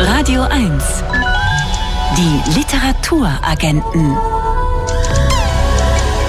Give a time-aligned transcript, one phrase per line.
[0.00, 0.84] Radio 1.
[2.16, 4.16] Die Literaturagenten.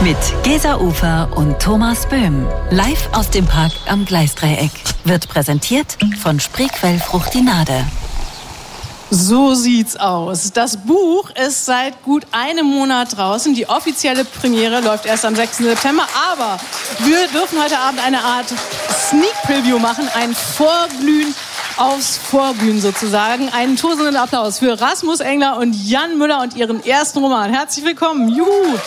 [0.01, 2.47] Mit Gesa Ufer und Thomas Böhm.
[2.71, 4.71] Live aus dem Park am Gleisdreieck.
[5.03, 7.85] Wird präsentiert von Spreequell Fruchtinade.
[9.11, 10.51] So sieht's aus.
[10.51, 13.53] Das Buch ist seit gut einem Monat draußen.
[13.53, 15.57] Die offizielle Premiere läuft erst am 6.
[15.57, 16.07] September.
[16.31, 16.59] Aber
[17.05, 18.47] wir dürfen heute Abend eine Art
[19.09, 21.35] Sneak Preview machen, ein Vorglühen
[21.79, 23.49] aufs Vorglühen sozusagen.
[23.49, 27.51] Einen tosenden Applaus für Rasmus Engler und Jan Müller und ihren ersten Roman.
[27.53, 28.27] Herzlich willkommen.
[28.29, 28.77] Juhu!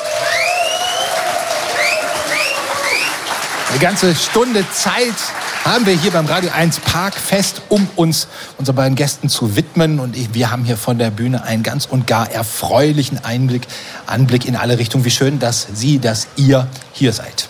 [3.70, 5.15] Eine ganze Stunde Zeit
[5.65, 9.98] haben wir hier beim Radio 1 Parkfest, um uns unseren beiden Gästen zu widmen.
[9.98, 13.67] Und wir haben hier von der Bühne einen ganz und gar erfreulichen Einblick,
[14.06, 15.06] Anblick in alle Richtungen.
[15.06, 17.48] Wie schön, dass Sie, dass ihr hier seid.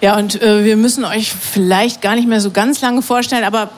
[0.00, 3.70] Ja, und äh, wir müssen euch vielleicht gar nicht mehr so ganz lange vorstellen, aber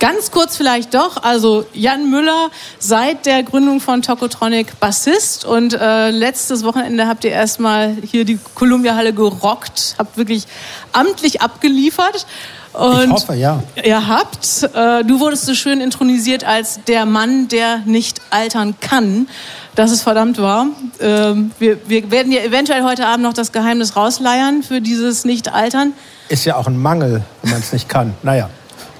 [0.00, 1.22] ganz kurz vielleicht doch.
[1.22, 7.30] Also Jan Müller, seit der Gründung von Tokotronic Bassist und äh, letztes Wochenende habt ihr
[7.30, 10.46] erstmal hier die Columbia Halle gerockt, habt wirklich
[10.92, 12.26] amtlich abgeliefert.
[12.72, 13.62] Und ich hoffe, ja.
[13.82, 19.28] Ihr habt, äh, du wurdest so schön intronisiert als der Mann, der nicht altern kann.
[19.74, 20.66] Das ist verdammt wahr.
[21.00, 25.92] Ähm, wir, wir werden ja eventuell heute Abend noch das Geheimnis rausleiern für dieses Nicht-Altern.
[26.28, 28.14] Ist ja auch ein Mangel, wenn man es nicht kann.
[28.22, 28.50] Naja.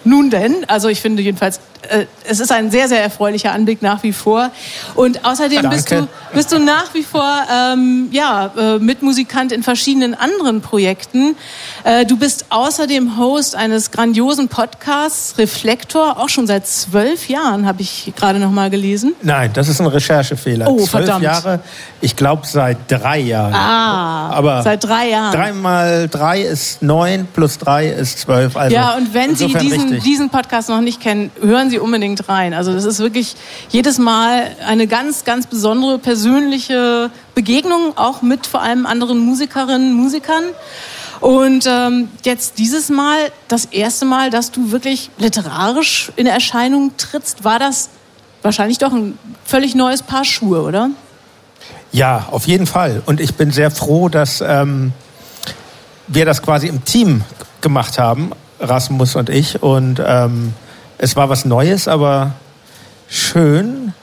[0.04, 1.60] Nun denn, also ich finde jedenfalls,
[2.28, 4.50] es ist ein sehr, sehr erfreulicher Anblick nach wie vor.
[4.94, 10.14] Und außerdem bist du, bist du nach wie vor ähm, ja, äh, Mitmusikant in verschiedenen
[10.14, 11.36] anderen Projekten.
[11.84, 17.82] Äh, du bist außerdem Host eines grandiosen Podcasts, Reflektor, auch schon seit zwölf Jahren, habe
[17.82, 19.14] ich gerade noch mal gelesen.
[19.22, 20.68] Nein, das ist ein Recherchefehler.
[20.68, 21.24] Oh, zwölf verdammt.
[21.24, 21.60] Jahre,
[22.00, 23.54] ich glaube seit drei Jahren.
[23.54, 25.32] Ah, Aber seit drei Jahren.
[25.32, 28.56] Drei mal drei ist neun, plus drei ist zwölf.
[28.56, 32.54] Also ja, und wenn Sie diesen, diesen Podcast noch nicht kennen, hören Sie unbedingt rein.
[32.54, 33.36] Also das ist wirklich
[33.70, 40.44] jedes Mal eine ganz, ganz besondere persönliche Begegnung, auch mit vor allem anderen Musikerinnen, Musikern.
[41.20, 43.18] Und ähm, jetzt dieses Mal,
[43.48, 47.90] das erste Mal, dass du wirklich literarisch in Erscheinung trittst, war das
[48.42, 50.90] wahrscheinlich doch ein völlig neues Paar Schuhe, oder?
[51.92, 53.02] Ja, auf jeden Fall.
[53.04, 54.92] Und ich bin sehr froh, dass ähm,
[56.06, 57.22] wir das quasi im Team
[57.60, 59.62] gemacht haben, Rasmus und ich.
[59.62, 60.54] Und ähm,
[61.00, 62.34] es war was Neues, aber
[63.08, 63.94] schön,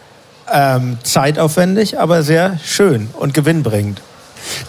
[0.52, 4.02] ähm, zeitaufwendig, aber sehr schön und gewinnbringend.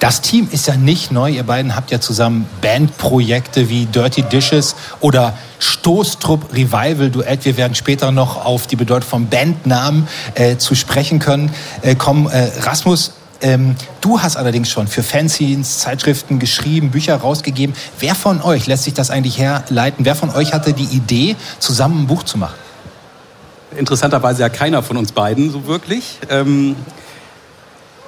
[0.01, 1.31] Das Team ist ja nicht neu.
[1.31, 7.45] Ihr beiden habt ja zusammen Bandprojekte wie Dirty Dishes oder Stoßtrupp Revival Duett.
[7.45, 11.55] Wir werden später noch auf die Bedeutung von Bandnamen äh, zu sprechen können.
[11.83, 17.75] Äh, kommen, äh, Rasmus, ähm, du hast allerdings schon für Fanzines, Zeitschriften geschrieben, Bücher rausgegeben.
[18.01, 20.05] Wer von euch lässt sich das eigentlich herleiten?
[20.05, 22.57] Wer von euch hatte die Idee, zusammen ein Buch zu machen?
[23.77, 26.19] Interessanterweise ja keiner von uns beiden so wirklich.
[26.31, 26.75] Ähm,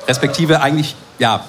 [0.09, 1.45] respektive eigentlich, ja,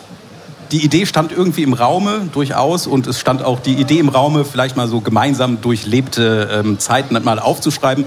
[0.71, 4.45] die Idee stand irgendwie im Raume durchaus und es stand auch die Idee im Raume,
[4.45, 8.05] vielleicht mal so gemeinsam durchlebte ähm, Zeiten mal aufzuschreiben.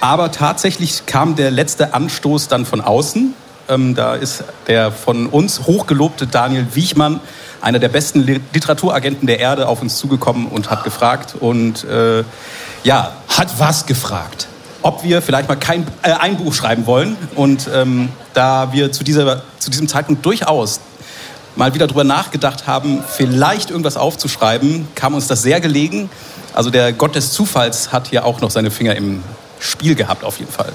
[0.00, 3.34] Aber tatsächlich kam der letzte Anstoß dann von außen.
[3.68, 7.20] Ähm, da ist der von uns hochgelobte Daniel Wiechmann,
[7.60, 12.24] einer der besten Literaturagenten der Erde, auf uns zugekommen und hat gefragt und äh,
[12.84, 13.12] ja.
[13.28, 14.48] Hat was gefragt?
[14.82, 17.16] ob wir vielleicht mal kein, äh, ein Buch schreiben wollen.
[17.34, 20.80] Und ähm, da wir zu, dieser, zu diesem Zeitpunkt durchaus
[21.56, 26.08] mal wieder drüber nachgedacht haben, vielleicht irgendwas aufzuschreiben, kam uns das sehr gelegen.
[26.54, 29.22] Also der Gott des Zufalls hat hier auch noch seine Finger im
[29.58, 30.72] Spiel gehabt, auf jeden Fall.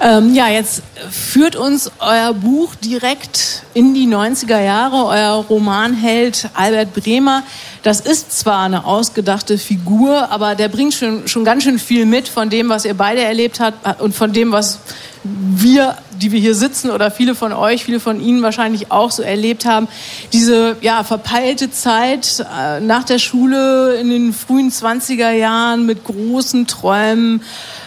[0.00, 5.06] Ähm, ja, jetzt führt uns euer Buch direkt in die 90er Jahre.
[5.06, 7.42] Euer Romanheld Albert Bremer.
[7.82, 12.28] Das ist zwar eine ausgedachte Figur, aber der bringt schon, schon ganz schön viel mit
[12.28, 14.80] von dem, was ihr beide erlebt habt und von dem, was
[15.24, 19.22] wir, die wir hier sitzen oder viele von euch, viele von Ihnen wahrscheinlich auch so
[19.22, 19.88] erlebt haben.
[20.32, 26.66] Diese ja, verpeilte Zeit äh, nach der Schule in den frühen 20er Jahren mit großen
[26.66, 27.42] Träumen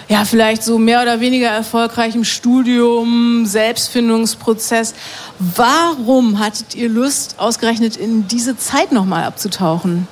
[0.09, 4.95] ja, vielleicht so mehr oder weniger erfolgreichem Studium, Selbstfindungsprozess.
[5.37, 10.07] Warum hattet ihr Lust, ausgerechnet in diese Zeit nochmal abzutauchen?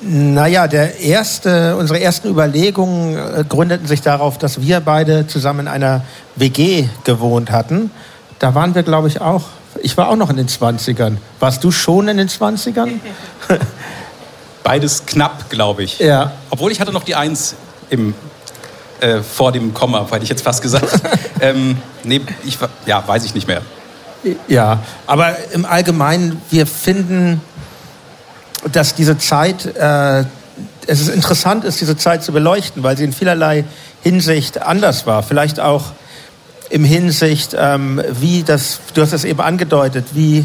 [0.00, 5.68] Naja, der erste, unsere ersten Überlegungen äh, gründeten sich darauf, dass wir beide zusammen in
[5.68, 6.00] einer
[6.36, 7.90] WG gewohnt hatten.
[8.38, 9.44] Da waren wir, glaube ich, auch.
[9.82, 11.18] Ich war auch noch in den 20ern.
[11.38, 12.88] Warst du schon in den 20ern?
[14.62, 15.98] Beides knapp, glaube ich.
[15.98, 16.32] Ja.
[16.50, 17.54] Obwohl ich hatte noch die Eins
[17.88, 18.14] im,
[19.00, 21.00] äh, vor dem Komma, hätte ich jetzt fast gesagt.
[21.40, 23.62] ähm, nee, ich, ja, weiß ich nicht mehr.
[24.48, 27.40] Ja, aber im Allgemeinen, wir finden,
[28.70, 30.24] dass diese Zeit äh,
[30.86, 33.64] es ist interessant ist, diese Zeit zu beleuchten, weil sie in vielerlei
[34.02, 35.22] Hinsicht anders war.
[35.22, 35.84] Vielleicht auch
[36.68, 40.44] im Hinsicht, ähm, wie das, du hast es eben angedeutet, wie,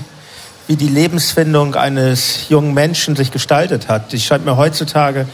[0.68, 4.12] wie die Lebensfindung eines jungen Menschen sich gestaltet hat.
[4.12, 5.28] Die scheint mir heutzutage,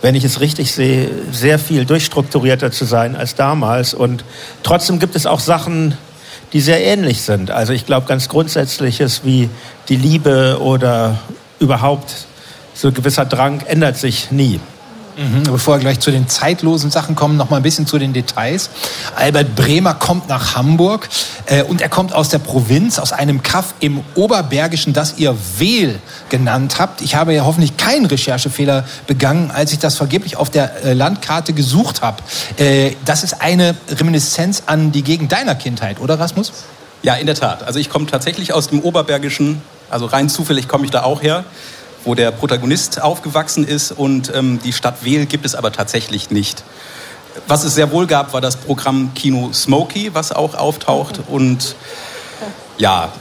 [0.00, 3.94] wenn ich es richtig sehe, sehr viel durchstrukturierter zu sein als damals.
[3.94, 4.24] Und
[4.62, 5.96] trotzdem gibt es auch Sachen,
[6.52, 7.50] die sehr ähnlich sind.
[7.50, 9.50] Also ich glaube, ganz Grundsätzliches wie
[9.88, 11.18] die Liebe oder
[11.58, 12.26] überhaupt
[12.74, 14.60] so ein gewisser Drang ändert sich nie.
[15.18, 18.12] Mhm, bevor wir gleich zu den zeitlosen Sachen kommen, noch mal ein bisschen zu den
[18.12, 18.70] Details.
[19.16, 21.08] Albert Bremer kommt nach Hamburg
[21.46, 25.98] äh, und er kommt aus der Provinz, aus einem Kaff im Oberbergischen, das ihr Wehl
[26.28, 27.00] genannt habt.
[27.00, 31.52] Ich habe ja hoffentlich keinen Recherchefehler begangen, als ich das vergeblich auf der äh, Landkarte
[31.52, 32.22] gesucht habe.
[32.56, 36.52] Äh, das ist eine Reminiszenz an die Gegend deiner Kindheit, oder Rasmus?
[37.02, 37.64] Ja, in der Tat.
[37.64, 41.44] Also ich komme tatsächlich aus dem Oberbergischen, also rein zufällig komme ich da auch her
[42.08, 46.64] wo der Protagonist aufgewachsen ist und ähm, die Stadt Wehl gibt es aber tatsächlich nicht.
[47.46, 51.20] Was es sehr wohl gab, war das Programm Kino Smokey, was auch auftaucht.
[51.28, 51.76] Und
[52.78, 53.12] ja,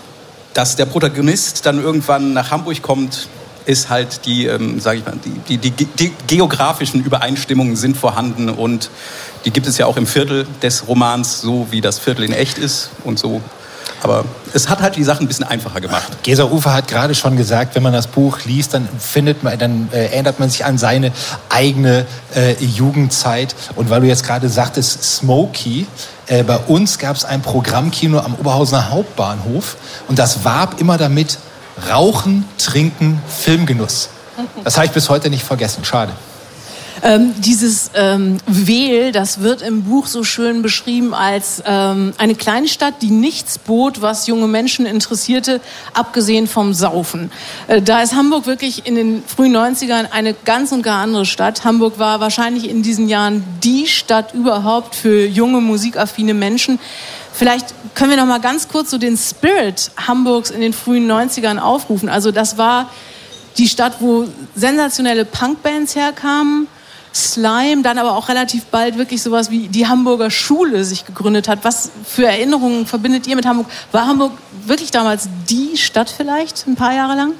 [0.53, 3.27] dass der Protagonist dann irgendwann nach Hamburg kommt,
[3.65, 5.17] ist halt die, ähm, sage ich mal,
[5.49, 8.49] die, die, die, die, geografischen Übereinstimmungen sind vorhanden.
[8.49, 8.89] Und
[9.43, 12.57] die gibt es ja auch im Viertel des Romans, so wie das Viertel in echt
[12.57, 13.41] ist und so
[14.03, 16.23] aber es hat halt die Sachen ein bisschen einfacher gemacht.
[16.23, 19.89] Gesa Ufer hat gerade schon gesagt, wenn man das Buch liest, dann findet man, dann
[19.91, 21.11] äh, erinnert man sich an seine
[21.49, 22.05] eigene
[22.35, 23.55] äh, Jugendzeit.
[23.75, 25.87] Und weil du jetzt gerade sagtest, Smokey,
[26.27, 29.77] äh, bei uns gab es ein Programmkino am Oberhausener Hauptbahnhof
[30.07, 31.39] und das warb immer damit
[31.89, 34.09] Rauchen, Trinken, Filmgenuss.
[34.63, 35.83] Das habe ich bis heute nicht vergessen.
[35.83, 36.11] Schade.
[37.03, 42.67] Ähm, dieses ähm, Wehl, das wird im Buch so schön beschrieben als ähm, eine kleine
[42.67, 45.61] Stadt, die nichts bot, was junge Menschen interessierte,
[45.93, 47.31] abgesehen vom Saufen.
[47.67, 51.63] Äh, da ist Hamburg wirklich in den frühen 90ern eine ganz und gar andere Stadt.
[51.63, 56.79] Hamburg war wahrscheinlich in diesen Jahren die Stadt überhaupt für junge, musikaffine Menschen.
[57.31, 61.59] Vielleicht können wir noch mal ganz kurz so den Spirit Hamburgs in den frühen 90ern
[61.59, 62.09] aufrufen.
[62.09, 62.89] Also das war
[63.57, 66.67] die Stadt, wo sensationelle Punkbands herkamen,
[67.17, 71.59] Slime, dann aber auch relativ bald wirklich sowas wie die Hamburger Schule sich gegründet hat.
[71.63, 73.67] Was für Erinnerungen verbindet ihr mit Hamburg?
[73.91, 74.31] War Hamburg
[74.65, 77.33] wirklich damals die Stadt vielleicht ein paar Jahre lang?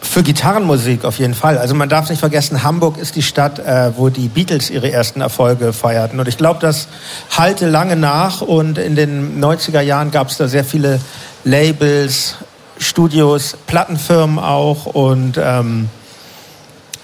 [0.00, 1.58] Für Gitarrenmusik auf jeden Fall.
[1.58, 5.20] Also man darf nicht vergessen, Hamburg ist die Stadt, äh, wo die Beatles ihre ersten
[5.20, 6.20] Erfolge feierten.
[6.20, 6.88] Und ich glaube, das
[7.36, 8.40] halte lange nach.
[8.40, 11.00] Und in den 90er Jahren gab es da sehr viele
[11.44, 12.36] Labels,
[12.78, 14.86] Studios, Plattenfirmen auch.
[14.86, 15.88] Und ähm,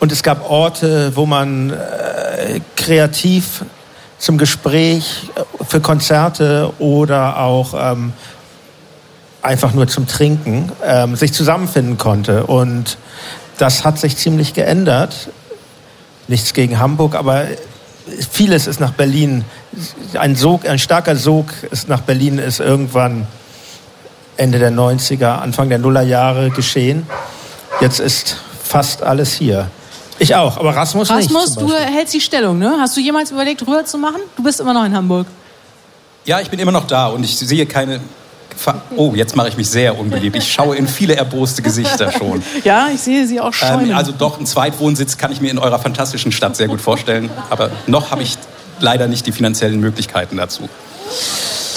[0.03, 3.65] und es gab Orte, wo man äh, kreativ
[4.19, 8.13] zum Gespräch, äh, für Konzerte oder auch ähm,
[9.43, 12.47] einfach nur zum Trinken ähm, sich zusammenfinden konnte.
[12.47, 12.99] Und
[13.59, 15.29] das hat sich ziemlich geändert.
[16.27, 17.45] Nichts gegen Hamburg, aber
[18.29, 19.45] vieles ist nach Berlin,
[20.15, 23.29] ein, Sog, ein starker Sog ist nach Berlin ist irgendwann
[24.37, 27.07] Ende der 90er, Anfang der Nullerjahre geschehen.
[27.81, 29.71] Jetzt ist fast alles hier.
[30.23, 31.37] Ich auch, aber Rasmus, Rasmus, nicht.
[31.37, 32.77] Rasmus, du hältst die Stellung, ne?
[32.79, 34.21] Hast du jemals überlegt, rüber zu machen?
[34.37, 35.27] Du bist immer noch in Hamburg.
[36.25, 38.01] Ja, ich bin immer noch da und ich sehe keine.
[38.97, 40.37] Oh, jetzt mache ich mich sehr unbeliebt.
[40.37, 42.41] Ich schaue in viele erboste Gesichter schon.
[42.65, 43.89] ja, ich sehe sie auch schon.
[43.89, 47.29] Ähm, also doch, einen Zweitwohnsitz kann ich mir in eurer fantastischen Stadt sehr gut vorstellen.
[47.51, 48.39] Aber noch habe ich
[48.79, 50.69] leider nicht die finanziellen Möglichkeiten dazu.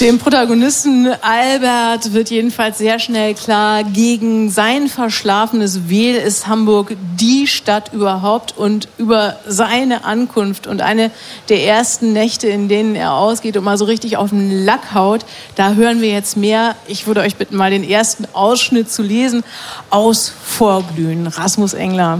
[0.00, 7.46] Dem Protagonisten Albert wird jedenfalls sehr schnell klar, gegen sein verschlafenes Wehl ist Hamburg die
[7.46, 11.10] Stadt überhaupt und über seine Ankunft und eine
[11.48, 15.24] der ersten Nächte, in denen er ausgeht und mal so richtig auf den Lack haut,
[15.54, 16.76] da hören wir jetzt mehr.
[16.86, 19.44] Ich würde euch bitten, mal den ersten Ausschnitt zu lesen
[19.88, 21.26] aus Vorglühen.
[21.26, 22.18] Rasmus Engler.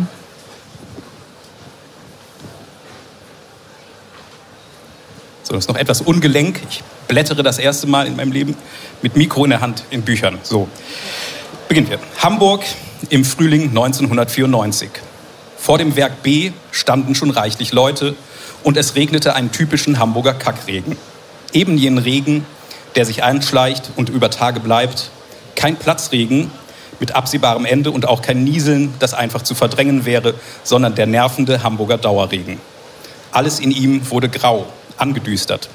[5.46, 6.60] So, das ist noch etwas ungelenk.
[6.68, 8.56] Ich blättere das erste Mal in meinem Leben
[9.00, 10.40] mit Mikro in der Hand in Büchern.
[10.42, 10.66] So,
[11.68, 12.00] beginnen wir.
[12.18, 12.64] Hamburg
[13.10, 14.90] im Frühling 1994.
[15.56, 18.16] Vor dem Werk B standen schon reichlich Leute
[18.64, 20.96] und es regnete einen typischen Hamburger Kackregen.
[21.52, 22.44] Eben jenen Regen,
[22.96, 25.10] der sich einschleicht und über Tage bleibt.
[25.54, 26.50] Kein Platzregen
[26.98, 30.34] mit absehbarem Ende und auch kein Nieseln, das einfach zu verdrängen wäre,
[30.64, 32.58] sondern der nervende Hamburger Dauerregen.
[33.30, 34.66] Alles in ihm wurde grau,
[34.98, 35.68] angedüstert.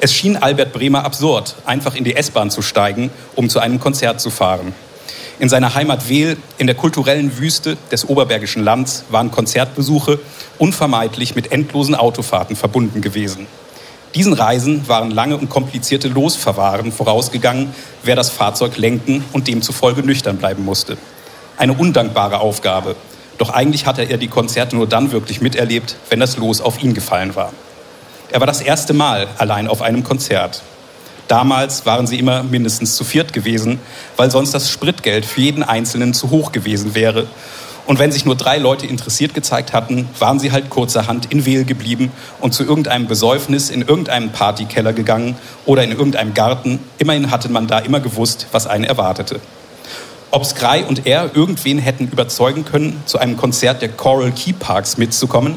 [0.00, 4.20] Es schien Albert Bremer absurd, einfach in die S-Bahn zu steigen, um zu einem Konzert
[4.20, 4.74] zu fahren.
[5.38, 10.18] In seiner Heimat Wehl, in der kulturellen Wüste des oberbergischen Lands, waren Konzertbesuche
[10.58, 13.46] unvermeidlich mit endlosen Autofahrten verbunden gewesen.
[14.14, 20.38] Diesen Reisen waren lange und komplizierte Losverwahren vorausgegangen, wer das Fahrzeug lenken und demzufolge nüchtern
[20.38, 20.96] bleiben musste.
[21.58, 22.96] Eine undankbare Aufgabe,
[23.38, 26.94] Doch eigentlich hatte er die Konzerte nur dann wirklich miterlebt, wenn das Los auf ihn
[26.94, 27.52] gefallen war.
[28.30, 30.62] Er war das erste Mal allein auf einem Konzert.
[31.28, 33.80] Damals waren sie immer mindestens zu viert gewesen,
[34.16, 37.26] weil sonst das Spritgeld für jeden Einzelnen zu hoch gewesen wäre.
[37.86, 41.64] Und wenn sich nur drei Leute interessiert gezeigt hatten, waren sie halt kurzerhand in Wehl
[41.64, 46.80] geblieben und zu irgendeinem Besäufnis in irgendeinem Partykeller gegangen oder in irgendeinem Garten.
[46.98, 49.40] Immerhin hatte man da immer gewusst, was einen erwartete.
[50.32, 54.96] Ob Scry und er irgendwen hätten überzeugen können, zu einem Konzert der Coral Key Parks
[54.98, 55.56] mitzukommen?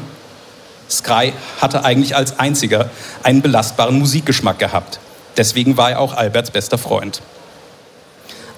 [0.90, 2.90] Scry hatte eigentlich als einziger
[3.22, 4.98] einen belastbaren Musikgeschmack gehabt.
[5.36, 7.22] Deswegen war er auch Alberts bester Freund.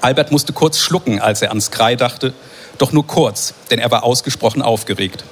[0.01, 2.33] Albert musste kurz schlucken, als er an Scry dachte,
[2.79, 5.25] doch nur kurz, denn er war ausgesprochen aufgeregt.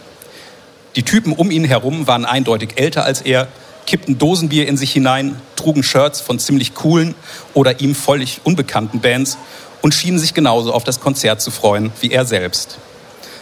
[0.97, 3.49] Die Typen um ihn herum waren eindeutig älter als er,
[3.87, 7.15] kippten Dosenbier in sich hinein, trugen Shirts von ziemlich coolen
[7.55, 9.39] oder ihm völlig unbekannten Bands
[9.83, 12.79] und schienen sich genauso auf das Konzert zu freuen wie er selbst.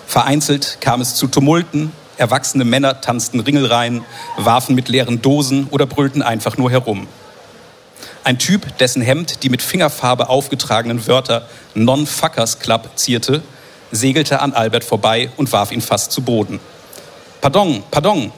[0.07, 4.05] Vereinzelt kam es zu Tumulten, erwachsene Männer tanzten Ringelreihen,
[4.37, 7.07] warfen mit leeren Dosen oder brüllten einfach nur herum.
[8.25, 13.43] Ein Typ, dessen Hemd die mit Fingerfarbe aufgetragenen Wörter Non-Fuckers Club zierte,
[13.91, 16.61] segelte an Albert vorbei und warf ihn fast zu Boden.
[17.41, 18.33] Pardon, pardon,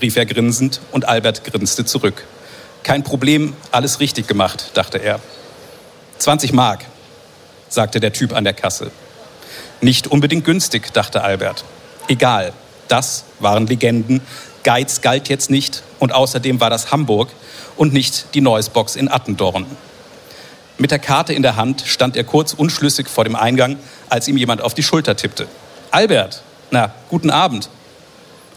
[0.00, 2.24] rief er grinsend und Albert grinste zurück.
[2.82, 5.20] Kein Problem, alles richtig gemacht, dachte er.
[6.18, 6.84] 20 Mark,
[7.68, 8.90] sagte der Typ an der Kasse.
[9.80, 11.64] Nicht unbedingt günstig, dachte Albert.
[12.08, 12.52] Egal,
[12.88, 14.20] das waren Legenden.
[14.62, 17.28] Geiz galt jetzt nicht und außerdem war das Hamburg
[17.76, 19.66] und nicht die Neues Box in Attendorn.
[20.78, 23.78] Mit der Karte in der Hand stand er kurz unschlüssig vor dem Eingang,
[24.10, 25.46] als ihm jemand auf die Schulter tippte.
[25.90, 27.70] Albert, na, guten Abend.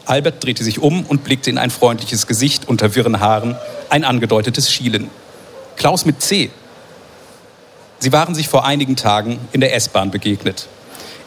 [0.05, 3.55] Albert drehte sich um und blickte in ein freundliches Gesicht unter wirren Haaren,
[3.89, 5.09] ein angedeutetes Schielen.
[5.75, 6.49] Klaus mit C.
[7.99, 10.67] Sie waren sich vor einigen Tagen in der S-Bahn begegnet.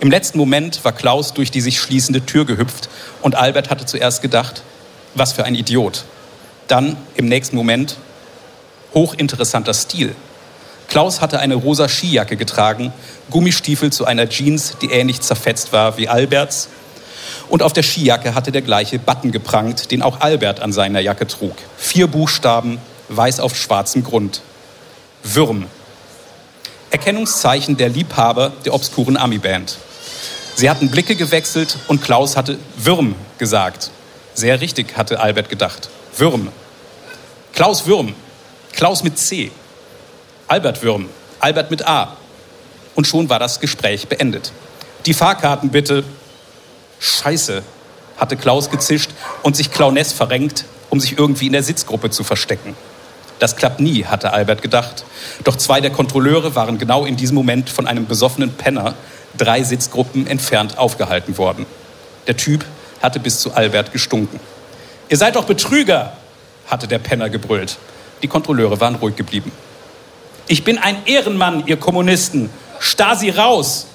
[0.03, 2.89] Im letzten Moment war Klaus durch die sich schließende Tür gehüpft
[3.21, 4.65] und Albert hatte zuerst gedacht,
[5.15, 6.03] was für ein Idiot.
[6.67, 7.99] Dann im nächsten Moment,
[8.95, 10.17] hochinteressanter Stil.
[10.89, 12.93] Klaus hatte eine rosa Skijacke getragen,
[13.31, 16.69] Gummistiefel zu einer Jeans, die ähnlich zerfetzt war wie Alberts.
[17.49, 21.29] Und auf der Skijacke hatte der gleiche Button geprangt, den auch Albert an seiner Jacke
[21.29, 21.55] trug.
[21.77, 22.79] Vier Buchstaben,
[23.09, 24.41] weiß auf schwarzem Grund.
[25.23, 25.67] Würm.
[26.91, 29.79] Erkennungszeichen der Liebhaber der obskuren Ami-Band.
[30.55, 33.91] Sie hatten Blicke gewechselt und Klaus hatte Würm gesagt.
[34.35, 35.89] Sehr richtig, hatte Albert gedacht.
[36.17, 36.49] Würm.
[37.53, 38.15] Klaus Würm.
[38.73, 39.51] Klaus mit C.
[40.49, 41.09] Albert Würm,
[41.41, 42.17] Albert mit A.
[42.95, 44.53] Und schon war das Gespräch beendet.
[45.07, 46.05] Die Fahrkarten bitte.
[47.01, 47.63] Scheiße,
[48.19, 49.11] hatte Klaus gezischt
[49.43, 52.77] und sich Clowness verrenkt, um sich irgendwie in der Sitzgruppe zu verstecken.
[53.39, 55.05] Das klappt nie, hatte Albert gedacht.
[55.43, 58.95] Doch zwei der Kontrolleure waren genau in diesem Moment von einem besoffenen Penner
[59.37, 61.67] drei Sitzgruppen entfernt aufgehalten worden.
[62.27, 62.65] Der Typ
[63.03, 64.41] hatte bis zu Albert gestunken.
[65.09, 66.13] Ihr seid doch Betrüger,
[66.67, 67.79] hatte der Penner gebrüllt.
[68.23, 69.53] Die Kontrolleure waren ruhig geblieben.
[70.47, 72.51] Ich bin ein Ehrenmann, ihr Kommunisten.
[72.79, 73.87] Stasi raus!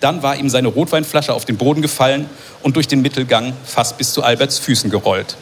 [0.00, 2.28] Dann war ihm seine Rotweinflasche auf den Boden gefallen
[2.62, 5.36] und durch den Mittelgang fast bis zu Alberts Füßen gerollt.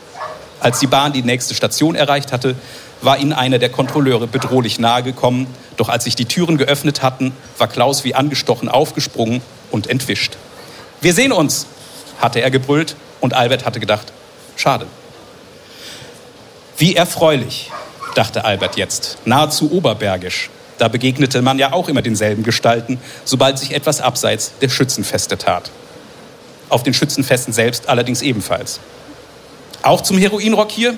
[0.62, 2.54] Als die Bahn die nächste Station erreicht hatte,
[3.00, 5.49] war ihnen einer der Kontrolleure bedrohlich nahe gekommen.
[5.76, 9.42] Doch als sich die Türen geöffnet hatten, war Klaus wie angestochen aufgesprungen
[9.73, 10.37] und entwischt.
[11.00, 11.66] Wir sehen uns,
[12.21, 14.12] hatte er gebrüllt und Albert hatte gedacht,
[14.54, 14.87] schade.
[16.78, 17.73] Wie erfreulich,
[18.14, 20.49] dachte Albert jetzt, nahezu oberbergisch.
[20.78, 25.73] Da begegnete man ja auch immer denselben Gestalten, sobald sich etwas abseits der Schützenfeste tat.
[26.69, 28.78] Auf den Schützenfesten selbst allerdings ebenfalls.
[29.83, 30.97] Auch zum Heroinrock hier?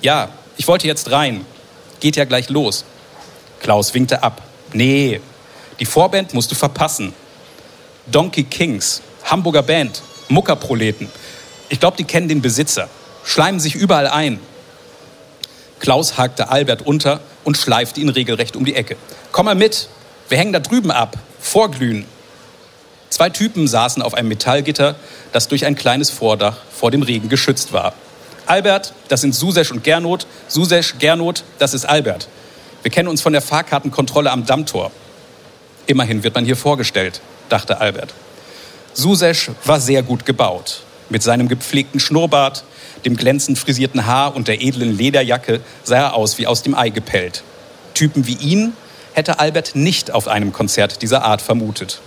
[0.00, 1.44] Ja, ich wollte jetzt rein.
[2.00, 2.84] Geht ja gleich los.
[3.60, 4.42] Klaus winkte ab.
[4.72, 5.20] Nee,
[5.78, 7.12] die Vorband musst du verpassen.
[8.06, 11.10] Donkey Kings, Hamburger Band, Muckerproleten.
[11.68, 12.88] Ich glaube, die kennen den Besitzer.
[13.24, 14.40] Schleimen sich überall ein.
[15.78, 18.96] Klaus hakte Albert unter und schleifte ihn regelrecht um die Ecke.
[19.32, 19.88] Komm mal mit,
[20.28, 22.06] wir hängen da drüben ab, vorglühen.
[23.10, 24.94] Zwei Typen saßen auf einem Metallgitter,
[25.32, 27.92] das durch ein kleines Vordach vor dem Regen geschützt war.
[28.46, 30.26] Albert, das sind Susesch und Gernot.
[30.48, 32.28] Susesch, Gernot, das ist Albert.
[32.82, 34.92] Wir kennen uns von der Fahrkartenkontrolle am Dammtor.
[35.86, 38.14] Immerhin wird man hier vorgestellt, dachte Albert.
[38.94, 40.82] Susesch war sehr gut gebaut.
[41.08, 42.64] Mit seinem gepflegten Schnurrbart,
[43.04, 46.90] dem glänzend frisierten Haar und der edlen Lederjacke sah er aus wie aus dem Ei
[46.90, 47.42] gepellt.
[47.94, 48.72] Typen wie ihn
[49.12, 52.00] hätte Albert nicht auf einem Konzert dieser Art vermutet.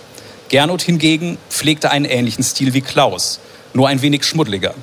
[0.49, 3.39] Gernot hingegen pflegte einen ähnlichen Stil wie Klaus,
[3.73, 4.73] nur ein wenig schmuddeliger.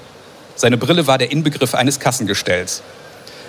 [0.57, 2.83] Seine Brille war der Inbegriff eines Kassengestells.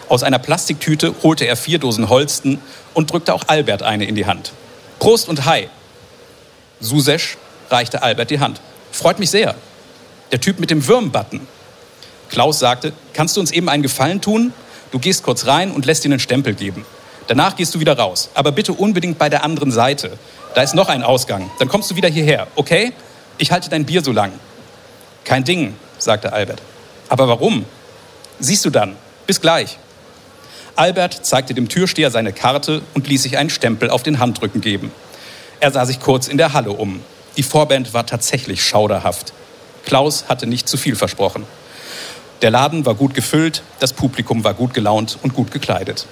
[0.09, 2.59] Aus einer Plastiktüte holte er vier Dosen Holsten
[2.93, 4.51] und drückte auch Albert eine in die Hand.
[4.99, 5.69] Prost und Hi!
[6.79, 7.37] Susesch
[7.69, 8.61] reichte Albert die Hand.
[8.91, 9.55] Freut mich sehr.
[10.31, 11.47] Der Typ mit dem Würm-Button.
[12.29, 14.53] Klaus sagte, kannst du uns eben einen Gefallen tun?
[14.91, 16.85] Du gehst kurz rein und lässt dir einen Stempel geben.
[17.27, 18.29] Danach gehst du wieder raus.
[18.33, 20.17] Aber bitte unbedingt bei der anderen Seite.
[20.55, 21.49] Da ist noch ein Ausgang.
[21.59, 22.93] Dann kommst du wieder hierher, okay?
[23.37, 24.31] Ich halte dein Bier so lang.
[25.23, 26.61] Kein Ding, sagte Albert.
[27.09, 27.65] Aber warum?
[28.39, 28.95] Siehst du dann.
[29.25, 29.77] Bis gleich.
[30.75, 34.91] Albert zeigte dem Türsteher seine Karte und ließ sich einen Stempel auf den Handrücken geben.
[35.59, 37.01] Er sah sich kurz in der Halle um.
[37.35, 39.33] Die Vorband war tatsächlich schauderhaft.
[39.85, 41.45] Klaus hatte nicht zu viel versprochen.
[42.41, 46.05] Der Laden war gut gefüllt, das Publikum war gut gelaunt und gut gekleidet.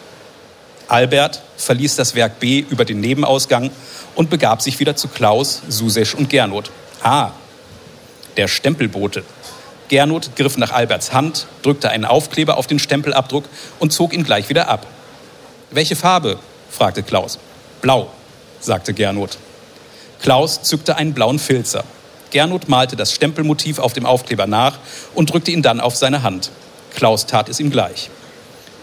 [0.87, 3.69] Albert verließ das Werk B über den Nebenausgang
[4.15, 6.71] und begab sich wieder zu Klaus, Susesch und Gernot.
[7.03, 7.31] Ah,
[8.37, 9.23] der Stempelbote.
[9.87, 13.45] Gernot griff nach Alberts Hand, drückte einen Aufkleber auf den Stempelabdruck
[13.79, 14.87] und zog ihn gleich wieder ab.
[15.69, 16.39] Welche Farbe?
[16.69, 17.37] fragte Klaus.
[17.81, 18.09] Blau,
[18.59, 19.37] sagte Gernot.
[20.21, 21.83] Klaus zückte einen blauen Filzer.
[22.31, 24.79] Gernot malte das Stempelmotiv auf dem Aufkleber nach
[25.13, 26.51] und drückte ihn dann auf seine Hand.
[26.95, 28.09] Klaus tat es ihm gleich.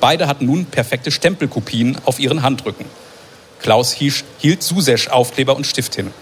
[0.01, 2.87] Beide hatten nun perfekte Stempelkopien auf ihren Handrücken.
[3.61, 6.13] Klaus hielt Susesch Aufkleber und Stift hin.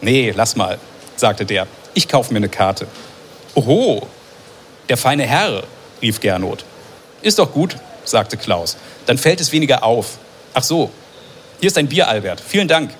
[0.00, 0.78] Nee, lass mal,
[1.16, 1.66] sagte der.
[1.94, 2.86] Ich kaufe mir eine Karte.
[3.54, 4.06] Oho,
[4.88, 5.64] der feine Herr,
[6.00, 6.64] rief Gernot.
[7.22, 8.76] Ist doch gut, sagte Klaus.
[9.06, 10.18] Dann fällt es weniger auf.
[10.54, 10.90] Ach so,
[11.60, 12.40] hier ist ein Bier, Albert.
[12.40, 12.90] Vielen Dank.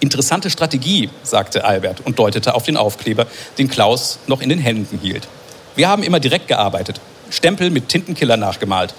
[0.00, 4.98] Interessante Strategie, sagte Albert und deutete auf den Aufkleber, den Klaus noch in den Händen
[4.98, 5.26] hielt.
[5.74, 7.00] Wir haben immer direkt gearbeitet.
[7.30, 8.94] Stempel mit Tintenkiller nachgemalt.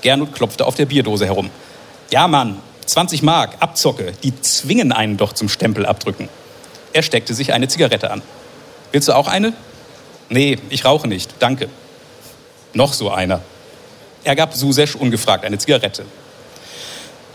[0.00, 1.50] Gernot klopfte auf der Bierdose herum.
[2.10, 6.28] Ja, Mann, 20 Mark, Abzocke, die zwingen einen doch zum Stempel abdrücken.
[6.92, 8.22] Er steckte sich eine Zigarette an.
[8.92, 9.52] Willst du auch eine?
[10.28, 11.68] Nee, ich rauche nicht, danke.
[12.74, 13.40] Noch so einer.
[14.24, 16.04] Er gab Susesch ungefragt eine Zigarette.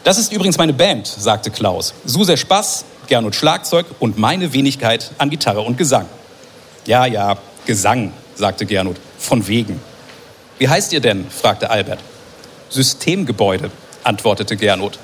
[0.04, 1.94] Das ist übrigens meine Band, sagte Klaus.
[2.06, 6.08] Susesch Bass, Gernot Schlagzeug und meine Wenigkeit an Gitarre und Gesang.
[6.86, 8.98] Ja, ja, Gesang, sagte Gernot.
[9.18, 9.80] Von wegen.
[10.58, 11.30] Wie heißt ihr denn?
[11.30, 12.00] fragte Albert.
[12.70, 13.72] Systemgebäude,
[14.04, 15.00] antwortete Gernot.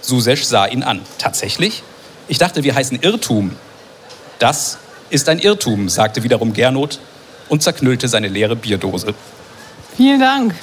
[0.00, 1.00] Susesch sah ihn an.
[1.18, 1.82] Tatsächlich?
[2.28, 3.56] Ich dachte, wir heißen Irrtum.
[4.38, 4.78] Das
[5.12, 6.98] ist ein Irrtum, sagte wiederum Gernot
[7.48, 9.14] und zerknüllte seine leere Bierdose.
[9.96, 10.54] Vielen Dank.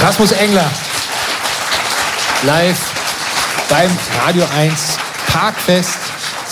[0.00, 0.70] Rasmus Engler
[2.44, 2.78] live
[3.68, 3.90] beim
[4.24, 6.03] Radio 1 Parkfest.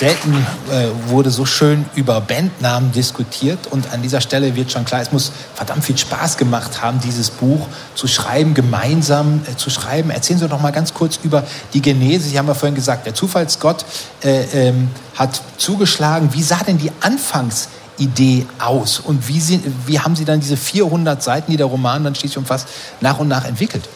[0.02, 0.34] Selten
[0.68, 5.12] äh, wurde so schön über Bandnamen diskutiert und an dieser Stelle wird schon klar, es
[5.12, 10.10] muss verdammt viel Spaß gemacht haben, dieses Buch zu schreiben, gemeinsam äh, zu schreiben.
[10.10, 12.28] Erzählen Sie doch mal ganz kurz über die Genese.
[12.28, 13.84] Sie haben ja vorhin gesagt, der Zufallsgott
[14.24, 16.30] äh, ähm, hat zugeschlagen.
[16.32, 21.22] Wie sah denn die Anfangsidee aus und wie, sie, wie haben Sie dann diese 400
[21.22, 22.66] Seiten, die der Roman dann schließlich umfasst,
[23.00, 23.88] nach und nach entwickelt?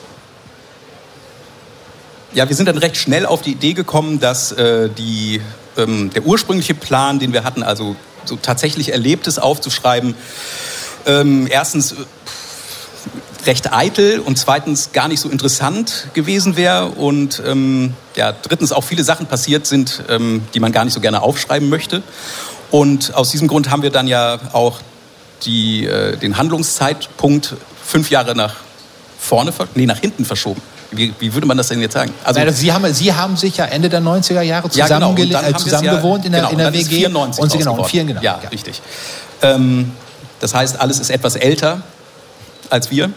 [2.33, 5.41] Ja, wir sind dann recht schnell auf die Idee gekommen, dass äh, die,
[5.77, 10.15] ähm, der ursprüngliche Plan, den wir hatten, also so tatsächlich Erlebtes aufzuschreiben,
[11.07, 11.95] ähm, erstens
[13.47, 18.83] recht eitel und zweitens gar nicht so interessant gewesen wäre und ähm, ja, drittens auch
[18.83, 22.03] viele Sachen passiert sind, ähm, die man gar nicht so gerne aufschreiben möchte.
[22.71, 24.81] Und aus diesem Grund haben wir dann ja auch
[25.45, 28.57] die, äh, den Handlungszeitpunkt fünf Jahre nach
[29.19, 30.61] vorne, nee, nach hinten verschoben.
[30.93, 32.13] Wie, wie, würde man das denn jetzt sagen?
[32.25, 35.41] Also, Nein, Sie, haben, Sie haben sich ja Ende der 90er Jahre zusammen, ja, genau.
[35.41, 36.85] äh, zusammen ja, in der, genau, in der WG.
[36.85, 38.21] 94 und Sie genau, vier, genau.
[38.23, 38.49] Ja, ja.
[38.49, 38.81] richtig.
[39.43, 39.93] Ähm,
[40.41, 41.83] das heißt, alles ist etwas älter
[42.71, 43.11] als wir.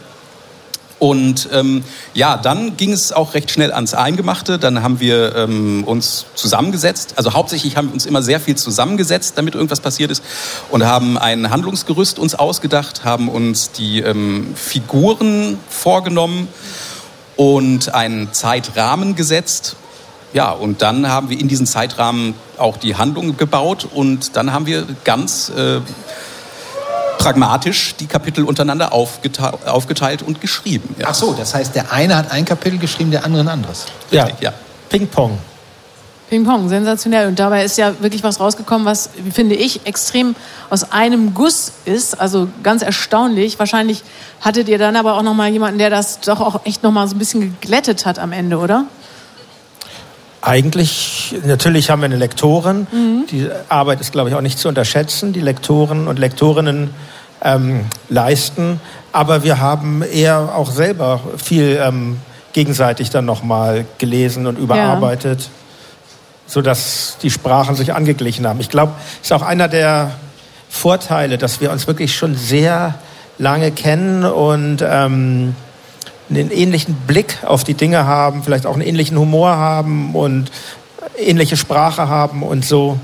[1.00, 4.60] Und ähm, ja, dann ging es auch recht schnell ans Eingemachte.
[4.60, 7.14] Dann haben wir ähm, uns zusammengesetzt.
[7.16, 10.22] Also hauptsächlich haben wir uns immer sehr viel zusammengesetzt, damit irgendwas passiert ist.
[10.70, 16.50] Und haben ein Handlungsgerüst uns ausgedacht, haben uns die ähm, Figuren vorgenommen
[17.40, 19.78] und einen Zeitrahmen gesetzt.
[20.34, 24.66] Ja, und dann haben wir in diesen Zeitrahmen auch die Handlung gebaut und dann haben
[24.66, 25.80] wir ganz äh,
[27.18, 30.94] pragmatisch die Kapitel untereinander aufgeteilt, aufgeteilt und geschrieben.
[31.00, 31.08] Ja.
[31.12, 33.86] Ach so, das heißt, der eine hat ein Kapitel geschrieben, der andere ein anderes.
[34.12, 34.52] Ja, ja.
[34.90, 35.40] Ping-Pong.
[36.30, 37.28] Ping-Pong, sensationell.
[37.28, 40.36] Und dabei ist ja wirklich was rausgekommen, was, finde ich, extrem
[40.70, 42.20] aus einem Guss ist.
[42.20, 43.58] Also ganz erstaunlich.
[43.58, 44.04] Wahrscheinlich
[44.42, 47.08] hattet ihr dann aber auch noch mal jemanden, der das doch auch echt noch mal
[47.08, 48.86] so ein bisschen geglättet hat am Ende, oder?
[50.42, 52.88] Eigentlich, natürlich haben wir eine Lektorin.
[52.92, 53.26] Mhm.
[53.30, 55.34] Die Arbeit ist, glaube ich, auch nicht zu unterschätzen.
[55.34, 56.92] Die Lektoren und Lektorinnen
[57.44, 58.80] ähm, leisten.
[59.12, 62.18] Aber wir haben eher auch selber viel ähm,
[62.54, 65.42] gegenseitig dann noch mal gelesen und überarbeitet.
[65.42, 65.59] Ja
[66.50, 68.60] sodass die Sprachen sich angeglichen haben.
[68.60, 70.12] Ich glaube, es ist auch einer der
[70.68, 72.96] Vorteile, dass wir uns wirklich schon sehr
[73.38, 75.56] lange kennen und ähm,
[76.30, 80.52] einen ähnlichen Blick auf die Dinge haben, vielleicht auch einen ähnlichen Humor haben und
[81.18, 83.00] ähnliche Sprache haben und so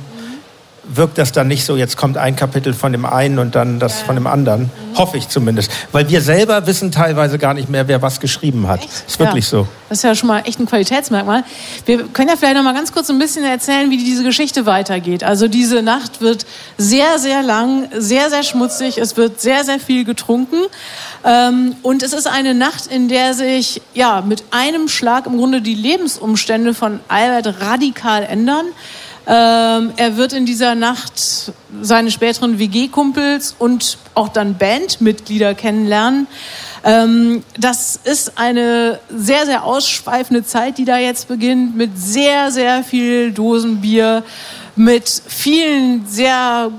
[0.87, 3.99] wirkt das dann nicht so, jetzt kommt ein Kapitel von dem einen und dann das
[3.99, 4.05] ja.
[4.05, 4.63] von dem anderen.
[4.63, 4.97] Mhm.
[4.97, 5.71] Hoffe ich zumindest.
[5.91, 8.81] Weil wir selber wissen teilweise gar nicht mehr, wer was geschrieben hat.
[8.81, 8.89] Echt?
[9.07, 9.59] Ist wirklich ja.
[9.59, 9.67] so.
[9.89, 11.43] Das ist ja schon mal echt ein Qualitätsmerkmal.
[11.85, 15.23] Wir können ja vielleicht noch mal ganz kurz ein bisschen erzählen, wie diese Geschichte weitergeht.
[15.23, 16.45] Also diese Nacht wird
[16.77, 18.97] sehr, sehr lang, sehr, sehr schmutzig.
[18.97, 20.57] Es wird sehr, sehr viel getrunken.
[21.23, 25.61] Ähm, und es ist eine Nacht, in der sich ja mit einem Schlag im Grunde
[25.61, 28.65] die Lebensumstände von Albert radikal ändern.
[29.27, 36.27] Ähm, er wird in dieser Nacht seine späteren WG-Kumpels und auch dann Bandmitglieder kennenlernen.
[36.83, 42.83] Ähm, das ist eine sehr, sehr ausschweifende Zeit, die da jetzt beginnt, mit sehr, sehr
[42.83, 44.23] viel Dosenbier,
[44.75, 46.71] mit vielen sehr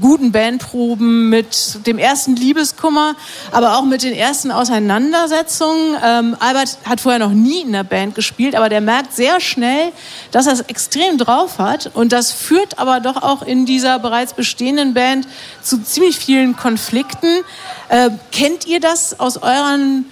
[0.00, 3.14] guten Bandproben, mit dem ersten Liebeskummer,
[3.52, 5.96] aber auch mit den ersten Auseinandersetzungen.
[6.04, 9.92] Ähm, Albert hat vorher noch nie in der Band gespielt, aber der merkt sehr schnell,
[10.30, 11.90] dass er es extrem drauf hat.
[11.94, 15.26] Und das führt aber doch auch in dieser bereits bestehenden Band
[15.62, 17.42] zu ziemlich vielen Konflikten.
[17.88, 20.06] Äh, kennt ihr das aus euren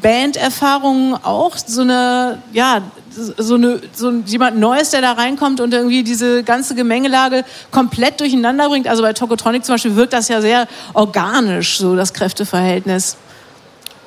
[0.00, 1.56] Banderfahrungen auch?
[1.56, 6.74] So eine, ja, so, eine, so jemand Neues, der da reinkommt und irgendwie diese ganze
[6.74, 8.88] Gemengelage komplett durcheinander bringt.
[8.88, 13.16] Also bei Tokotronic zum Beispiel wirkt das ja sehr organisch, so das Kräfteverhältnis.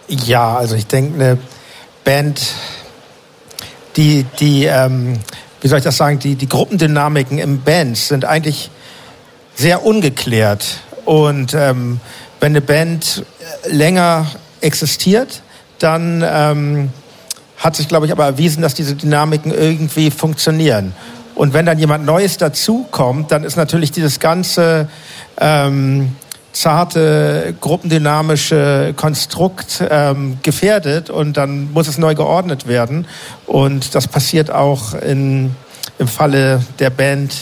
[0.07, 1.37] Ja, also ich denke, eine
[2.03, 2.41] Band,
[3.95, 5.19] die, die ähm,
[5.61, 8.69] wie soll ich das sagen, die, die Gruppendynamiken im Bands sind eigentlich
[9.55, 10.65] sehr ungeklärt.
[11.05, 11.99] Und ähm,
[12.39, 13.25] wenn eine Band
[13.65, 14.27] länger
[14.61, 15.41] existiert,
[15.79, 16.89] dann ähm,
[17.57, 20.93] hat sich, glaube ich, aber erwiesen, dass diese Dynamiken irgendwie funktionieren.
[21.35, 24.89] Und wenn dann jemand Neues dazukommt, dann ist natürlich dieses ganze
[25.39, 26.15] ähm,
[26.51, 33.07] zarte, gruppendynamische Konstrukt ähm, gefährdet und dann muss es neu geordnet werden.
[33.45, 35.55] Und das passiert auch in,
[35.97, 37.33] im Falle der Band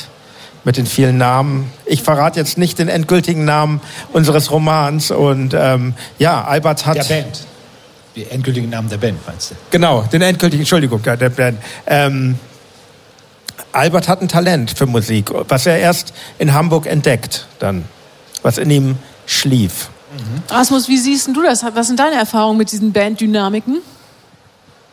[0.64, 1.72] mit den vielen Namen.
[1.86, 3.82] Ich verrate jetzt nicht den endgültigen Namen
[4.14, 5.12] unseres Romans.
[5.12, 6.98] Und ähm, ja, Albert hat...
[6.98, 7.48] Der Band
[8.18, 9.56] den endgültigen Namen der Band, meinst du?
[9.70, 11.60] Genau, den endgültigen, Entschuldigung, der Band.
[11.86, 12.36] Ähm,
[13.72, 17.86] Albert hat ein Talent für Musik, was er erst in Hamburg entdeckt, dann,
[18.42, 19.90] was in ihm schlief.
[20.12, 20.42] Mhm.
[20.50, 21.64] Rasmus, wie siehst du das?
[21.76, 23.82] Was sind deine Erfahrungen mit diesen Banddynamiken?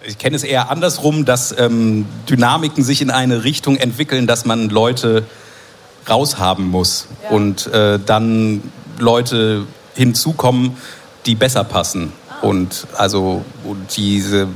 [0.07, 4.69] Ich kenne es eher andersrum, dass ähm, Dynamiken sich in eine Richtung entwickeln, dass man
[4.69, 5.25] Leute
[6.07, 7.31] raushaben muss ja.
[7.31, 8.61] und äh, dann
[8.99, 10.77] Leute hinzukommen,
[11.25, 12.13] die besser passen
[12.45, 14.49] und also und diese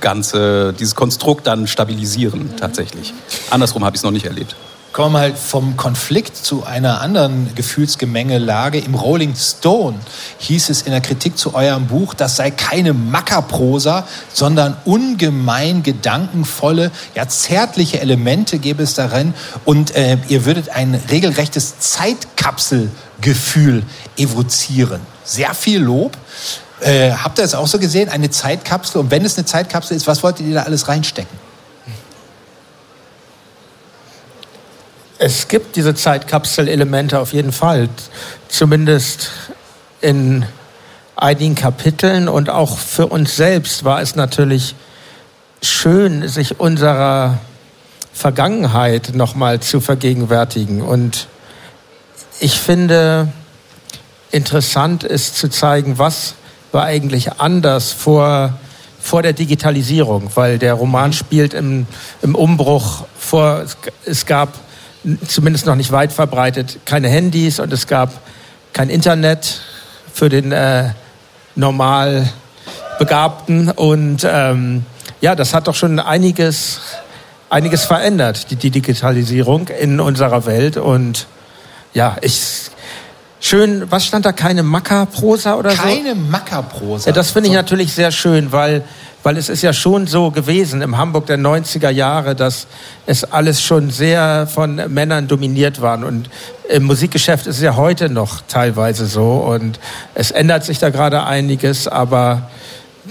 [0.00, 3.12] ganze, dieses Konstrukt dann stabilisieren tatsächlich.
[3.50, 4.56] Andersrum habe ich es noch nicht erlebt.
[4.92, 8.80] Kommen wir mal vom Konflikt zu einer anderen Gefühlsgemengelage.
[8.80, 10.00] Im Rolling Stone
[10.38, 16.90] hieß es in der Kritik zu eurem Buch, das sei keine Mackerprosa, sondern ungemein gedankenvolle,
[17.14, 19.32] ja zärtliche Elemente gäbe es darin
[19.64, 23.84] und äh, ihr würdet ein regelrechtes Zeitkapselgefühl
[24.16, 25.02] evozieren.
[25.22, 26.16] Sehr viel Lob.
[26.80, 28.08] Äh, habt ihr das auch so gesehen?
[28.08, 29.00] Eine Zeitkapsel?
[29.00, 31.38] Und wenn es eine Zeitkapsel ist, was wolltet ihr da alles reinstecken?
[35.18, 37.90] Es gibt diese Zeitkapsel-Elemente auf jeden Fall.
[38.48, 39.30] Zumindest
[40.00, 40.46] in
[41.14, 44.74] einigen Kapiteln und auch für uns selbst war es natürlich
[45.62, 47.38] schön, sich unserer
[48.14, 50.80] Vergangenheit nochmal zu vergegenwärtigen.
[50.80, 51.28] Und
[52.38, 53.28] ich finde,
[54.30, 56.34] interessant ist zu zeigen, was
[56.72, 58.54] war eigentlich anders vor,
[59.00, 61.86] vor der Digitalisierung, weil der Roman spielt im,
[62.22, 63.64] im Umbruch vor,
[64.04, 64.54] es gab
[65.26, 68.12] zumindest noch nicht weit verbreitet keine Handys und es gab
[68.72, 69.62] kein Internet
[70.12, 70.90] für den äh,
[71.54, 72.28] normal
[72.98, 74.84] Begabten und ähm,
[75.22, 76.80] ja, das hat doch schon einiges,
[77.48, 81.26] einiges verändert, die, die Digitalisierung in unserer Welt und
[81.94, 82.69] ja, ich
[83.40, 85.96] schön, was stand da, keine Mackerprosa oder keine so?
[85.96, 87.10] Keine Mackerprosa.
[87.10, 88.84] Ja, das finde ich natürlich sehr schön, weil,
[89.22, 92.66] weil es ist ja schon so gewesen im Hamburg der 90er Jahre, dass
[93.06, 95.98] es alles schon sehr von Männern dominiert war.
[96.04, 96.30] Und
[96.68, 99.32] im Musikgeschäft ist es ja heute noch teilweise so.
[99.32, 99.80] Und
[100.14, 102.50] es ändert sich da gerade einiges, aber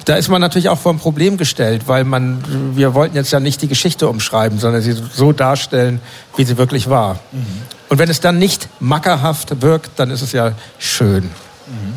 [0.05, 2.43] da ist man natürlich auch vor ein Problem gestellt, weil man,
[2.75, 6.01] wir wollten jetzt ja nicht die Geschichte umschreiben, sondern sie so darstellen,
[6.35, 7.15] wie sie wirklich war.
[7.31, 7.45] Mhm.
[7.89, 11.23] Und wenn es dann nicht mackerhaft wirkt, dann ist es ja schön.
[11.23, 11.93] Mhm.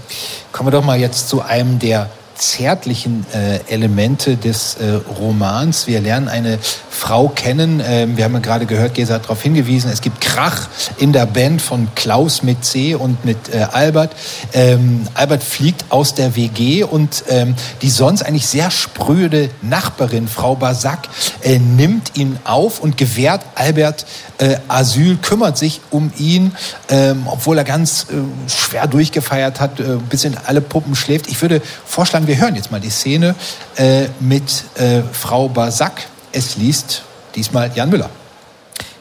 [0.53, 2.11] Kommen wir doch mal jetzt zu einem der
[2.43, 5.87] zärtlichen äh, Elemente des äh, Romans.
[5.87, 6.59] Wir lernen eine
[6.91, 7.83] Frau kennen.
[7.85, 11.27] Ähm, wir haben ja gerade gehört, Gesa hat darauf hingewiesen, es gibt Krach in der
[11.27, 14.15] Band von Klaus mit C und mit äh, Albert.
[14.53, 20.57] Ähm, Albert fliegt aus der WG und ähm, die sonst eigentlich sehr spröde Nachbarin, Frau
[20.57, 21.09] Basak,
[21.43, 24.05] äh, nimmt ihn auf und gewährt Albert
[24.39, 26.57] äh, Asyl, kümmert sich um ihn,
[26.89, 31.29] ähm, obwohl er ganz äh, schwer durchgefeiert hat, bis in alle Puppen schläft.
[31.29, 33.35] Ich würde vorschlagen, wir hören jetzt mal die Szene
[33.77, 36.07] äh, mit äh, Frau Basak.
[36.33, 37.03] Es liest
[37.35, 38.09] diesmal Jan Müller.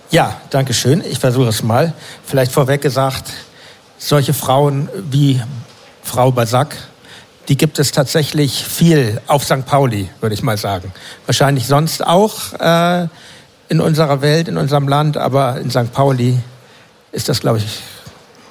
[0.10, 1.02] Ja, danke schön.
[1.10, 1.94] Ich versuche es mal.
[2.26, 3.32] Vielleicht vorweg gesagt,
[3.98, 5.42] solche Frauen wie
[6.04, 6.76] Frau Basak,
[7.48, 9.66] die gibt es tatsächlich viel auf St.
[9.66, 10.92] Pauli, würde ich mal sagen.
[11.26, 13.08] Wahrscheinlich sonst auch äh,
[13.70, 15.94] in unserer Welt, in unserem Land, aber in St.
[15.94, 16.38] Pauli
[17.14, 17.80] ist das, glaube ich,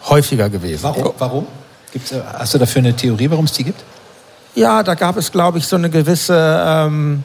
[0.09, 0.85] häufiger gewesen.
[0.85, 1.13] Warum?
[1.19, 1.47] warum?
[1.93, 3.85] Gibt's, äh, hast du dafür eine Theorie, warum es die gibt?
[4.55, 7.25] Ja, da gab es, glaube ich, so eine gewisse ähm,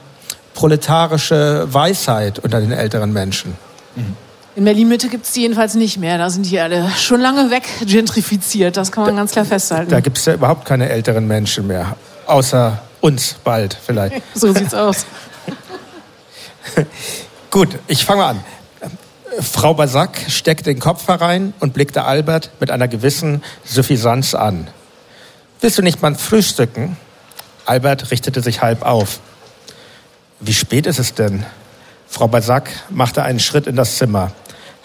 [0.53, 3.55] proletarische Weisheit unter den älteren Menschen.
[3.95, 4.15] Mhm.
[4.55, 6.17] In Berlin-Mitte gibt es die jedenfalls nicht mehr.
[6.17, 8.77] Da sind die alle schon lange weg gentrifiziert.
[8.77, 9.91] Das kann man da, ganz klar festhalten.
[9.91, 11.97] Da gibt es ja überhaupt keine älteren Menschen mehr.
[12.25, 14.21] Außer uns bald vielleicht.
[14.33, 15.05] so sieht's aus.
[17.51, 18.43] Gut, ich fange mal an.
[19.41, 24.69] Frau Basak steckte den Kopf herein und blickte Albert mit einer gewissen Suffisanz an.
[25.59, 26.95] Willst du nicht mal frühstücken?
[27.65, 29.19] Albert richtete sich halb auf.
[30.39, 31.45] Wie spät ist es denn?
[32.07, 34.31] Frau Basak machte einen Schritt in das Zimmer.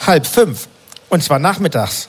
[0.07, 0.69] Halb fünf.
[1.09, 2.09] Und zwar nachmittags.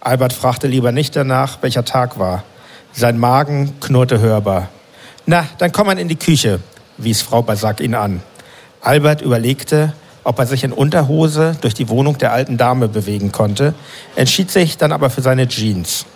[0.00, 2.44] Albert fragte lieber nicht danach, welcher Tag war.
[2.92, 4.68] Sein Magen knurrte hörbar.
[5.26, 6.60] Na, dann komm man in die Küche,
[6.96, 8.22] wies Frau Basak ihn an.
[8.80, 9.92] Albert überlegte,
[10.24, 13.74] ob er sich in Unterhose durch die Wohnung der alten Dame bewegen konnte,
[14.16, 16.06] entschied sich dann aber für seine Jeans.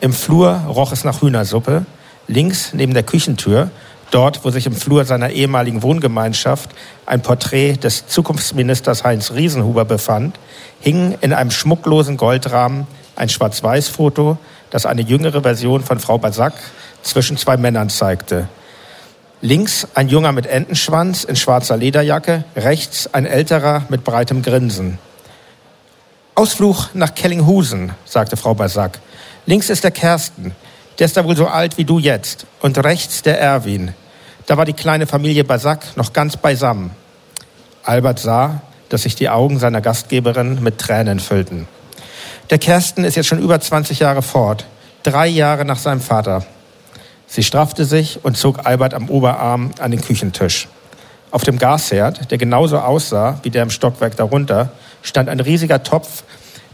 [0.00, 1.84] Im Flur roch es nach Hühnersuppe.
[2.26, 3.70] Links neben der Küchentür,
[4.10, 6.70] dort, wo sich im Flur seiner ehemaligen Wohngemeinschaft
[7.06, 10.38] ein Porträt des Zukunftsministers Heinz Riesenhuber befand,
[10.80, 14.38] hing in einem schmucklosen Goldrahmen ein Schwarz-Weiß-Foto,
[14.70, 16.54] das eine jüngere Version von Frau Basak
[17.02, 18.48] zwischen zwei Männern zeigte.
[19.40, 24.98] Links ein Junger mit Entenschwanz in schwarzer Lederjacke, rechts ein älterer mit breitem Grinsen.
[26.34, 29.00] Ausflug nach Kellinghusen, sagte Frau Basak.
[29.46, 30.56] Links ist der Kersten,
[30.98, 32.46] der ist da wohl so alt wie du jetzt.
[32.60, 33.94] Und rechts der Erwin.
[34.46, 36.90] Da war die kleine Familie Basak noch ganz beisammen.
[37.82, 41.66] Albert sah, dass sich die Augen seiner Gastgeberin mit Tränen füllten.
[42.50, 44.66] Der Kersten ist jetzt schon über 20 Jahre fort,
[45.02, 46.44] drei Jahre nach seinem Vater.
[47.26, 50.68] Sie straffte sich und zog Albert am Oberarm an den Küchentisch.
[51.30, 54.70] Auf dem Gasherd, der genauso aussah wie der im Stockwerk darunter,
[55.02, 56.22] stand ein riesiger Topf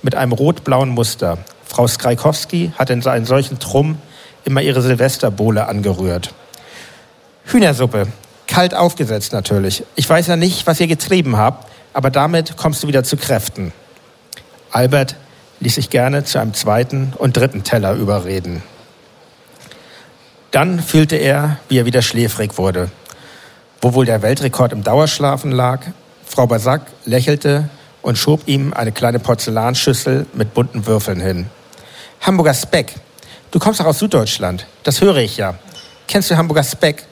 [0.02, 1.38] mit einem rot-blauen Muster.
[1.64, 3.96] Frau Skrajkowski hatte in einen solchen Trumm
[4.44, 6.32] immer ihre Silvesterbohle angerührt.
[7.44, 8.06] Hühnersuppe,
[8.46, 9.84] kalt aufgesetzt natürlich.
[9.94, 13.72] Ich weiß ja nicht, was ihr getrieben habt, aber damit kommst du wieder zu Kräften.
[14.70, 15.16] Albert
[15.60, 18.62] ließ sich gerne zu einem zweiten und dritten Teller überreden.
[20.50, 22.90] Dann fühlte er, wie er wieder schläfrig wurde.
[23.80, 25.80] Wo wohl der Weltrekord im Dauerschlafen lag?
[26.26, 27.68] Frau Basak lächelte
[28.02, 31.46] und schob ihm eine kleine Porzellanschüssel mit bunten Würfeln hin.
[32.20, 32.94] Hamburger Speck.
[33.50, 34.66] Du kommst doch aus Süddeutschland.
[34.84, 35.54] Das höre ich ja.
[36.06, 37.04] Kennst du Hamburger Speck?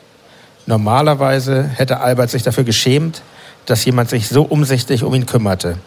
[0.66, 3.22] Normalerweise hätte Albert sich dafür geschämt,
[3.66, 5.78] dass jemand sich so umsichtig um ihn kümmerte.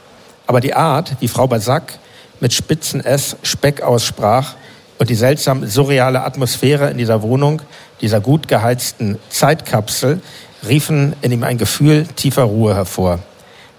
[0.48, 2.00] Aber die Art, wie Frau Basak
[2.42, 4.56] mit spitzen S Speck aussprach,
[5.02, 7.64] und die seltsam surreale Atmosphäre in dieser Wohnung,
[8.02, 10.22] dieser gut geheizten Zeitkapsel,
[10.68, 13.18] riefen in ihm ein Gefühl tiefer Ruhe hervor.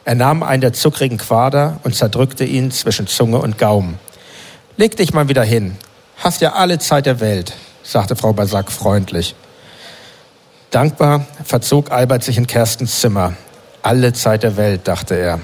[0.04, 4.00] Er nahm einen der zuckrigen Quader und zerdrückte ihn zwischen Zunge und Gaumen.
[4.76, 5.76] Leg dich mal wieder hin.
[6.22, 9.34] Hast ja alle Zeit der Welt, sagte Frau Basak freundlich.
[10.70, 13.32] Dankbar verzog Albert sich in Kerstens Zimmer.
[13.82, 15.40] Alle Zeit der Welt, dachte er.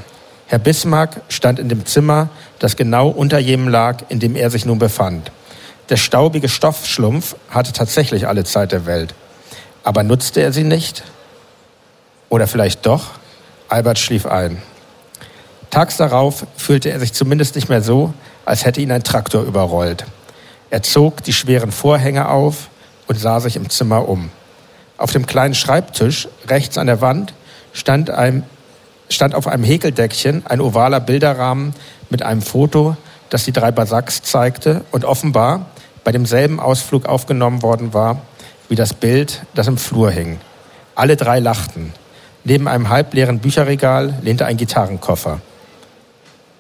[0.47, 2.29] Herr Bismarck stand in dem Zimmer,
[2.61, 5.33] das genau unter jenem lag, in dem er sich nun befand.
[5.89, 9.17] Der staubige Stoffschlumpf hatte tatsächlich alle Zeit der Welt.
[9.83, 11.03] Aber nutzte er sie nicht?
[12.29, 13.07] Oder vielleicht doch?
[13.69, 14.63] Albert schlief ein.
[15.71, 18.15] Tags darauf fühlte er sich zumindest nicht mehr so,
[18.45, 20.07] als hätte ihn ein Traktor überrollt.
[20.71, 22.69] Er zog die schweren Vorhänge auf
[23.07, 24.31] und sah sich im Zimmer um.
[24.97, 27.33] Auf dem kleinen Schreibtisch rechts an der Wand
[27.73, 28.45] stand, ein,
[29.09, 31.75] stand auf einem Häkeldeckchen ein ovaler Bilderrahmen
[32.11, 32.97] mit einem Foto,
[33.31, 35.67] das die drei Basaks zeigte und offenbar
[36.05, 38.23] bei demselben Ausflug aufgenommen worden war
[38.69, 40.39] wie das Bild, das im Flur hing.
[40.95, 41.93] Alle drei lachten.
[42.45, 45.41] Neben einem halbleeren Bücherregal lehnte ein Gitarrenkoffer.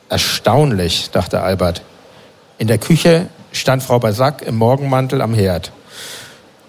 [0.08, 1.82] Erstaunlich, dachte Albert.
[2.56, 5.72] In der Küche stand Frau Basak im Morgenmantel am Herd.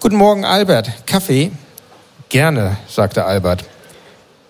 [0.00, 1.06] Guten Morgen, Albert.
[1.06, 1.52] Kaffee?
[2.28, 3.64] Gerne, sagte Albert.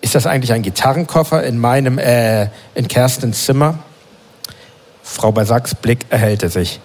[0.01, 3.79] Ist das eigentlich ein Gitarrenkoffer in meinem, äh, in Kerstens Zimmer?
[5.03, 6.79] Frau Basacks Blick erhellte sich.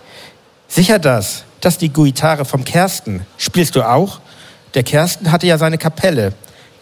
[0.68, 1.44] Sicher das.
[1.60, 3.24] Das ist die Guitare vom Kersten.
[3.38, 4.20] Spielst du auch?
[4.74, 6.32] Der Kersten hatte ja seine Kapelle.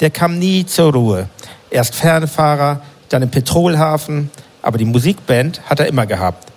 [0.00, 1.28] Der kam nie zur Ruhe.
[1.70, 4.30] Erst Fernfahrer, dann im Petrolhafen.
[4.62, 6.53] Aber die Musikband hat er immer gehabt.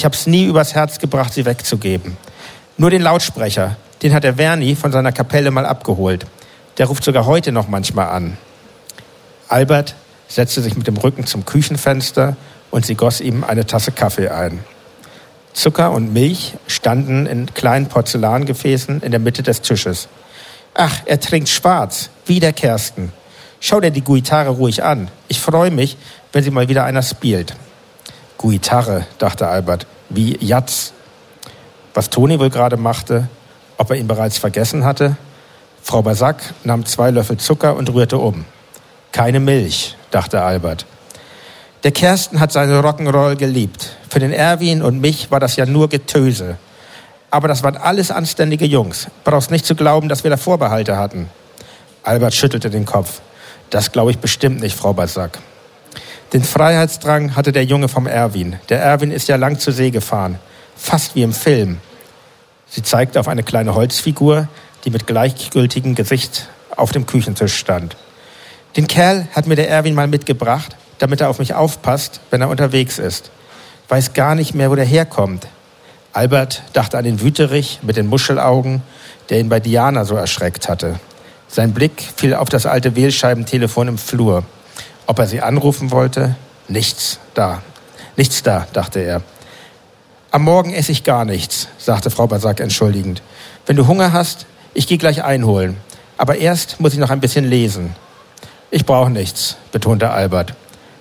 [0.00, 2.16] Ich hab's nie übers Herz gebracht, sie wegzugeben.
[2.78, 6.24] Nur den Lautsprecher, den hat der Verni von seiner Kapelle mal abgeholt.
[6.78, 8.38] Der ruft sogar heute noch manchmal an.
[9.48, 9.94] Albert
[10.26, 12.38] setzte sich mit dem Rücken zum Küchenfenster
[12.70, 14.64] und sie goss ihm eine Tasse Kaffee ein.
[15.52, 20.08] Zucker und Milch standen in kleinen Porzellangefäßen in der Mitte des Tisches.
[20.72, 23.12] Ach, er trinkt schwarz, wie der Kersten.
[23.60, 25.08] Schau dir die Guitare ruhig an.
[25.28, 25.98] Ich freue mich,
[26.32, 27.54] wenn sie mal wieder einer spielt.
[28.40, 30.94] Guitare, dachte Albert, wie Jatz.
[31.92, 33.28] Was Toni wohl gerade machte,
[33.76, 35.16] ob er ihn bereits vergessen hatte?
[35.82, 38.46] Frau Basak nahm zwei Löffel Zucker und rührte um.
[39.12, 40.86] Keine Milch, dachte Albert.
[41.84, 43.94] Der Kersten hat seine Rock'n'Roll geliebt.
[44.08, 46.56] Für den Erwin und mich war das ja nur Getöse.
[47.30, 49.08] Aber das waren alles anständige Jungs.
[49.22, 51.28] Brauchst nicht zu glauben, dass wir da Vorbehalte hatten.
[52.04, 53.20] Albert schüttelte den Kopf.
[53.68, 55.40] Das glaube ich bestimmt nicht, Frau Basak.
[56.32, 58.56] Den Freiheitsdrang hatte der Junge vom Erwin.
[58.68, 60.38] Der Erwin ist ja lang zur See gefahren.
[60.76, 61.78] Fast wie im Film.
[62.68, 64.48] Sie zeigte auf eine kleine Holzfigur,
[64.84, 67.96] die mit gleichgültigem Gesicht auf dem Küchentisch stand.
[68.76, 72.48] Den Kerl hat mir der Erwin mal mitgebracht, damit er auf mich aufpasst, wenn er
[72.48, 73.32] unterwegs ist.
[73.88, 75.48] Weiß gar nicht mehr, wo der herkommt.
[76.12, 78.82] Albert dachte an den Wüterich mit den Muschelaugen,
[79.30, 81.00] der ihn bei Diana so erschreckt hatte.
[81.48, 84.44] Sein Blick fiel auf das alte Wählscheibentelefon im Flur.
[85.10, 86.36] Ob er sie anrufen wollte?
[86.68, 87.62] Nichts da.
[88.16, 89.22] Nichts da, dachte er.
[90.30, 93.20] Am Morgen esse ich gar nichts, sagte Frau Basak entschuldigend.
[93.66, 95.78] Wenn du Hunger hast, ich gehe gleich einholen.
[96.16, 97.96] Aber erst muss ich noch ein bisschen lesen.
[98.70, 100.54] Ich brauche nichts, betonte Albert.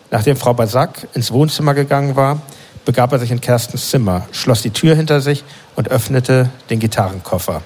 [0.10, 2.42] Nachdem Frau Basak ins Wohnzimmer gegangen war,
[2.86, 5.44] begab er sich in Kerstens Zimmer, schloss die Tür hinter sich
[5.76, 7.62] und öffnete den Gitarrenkoffer.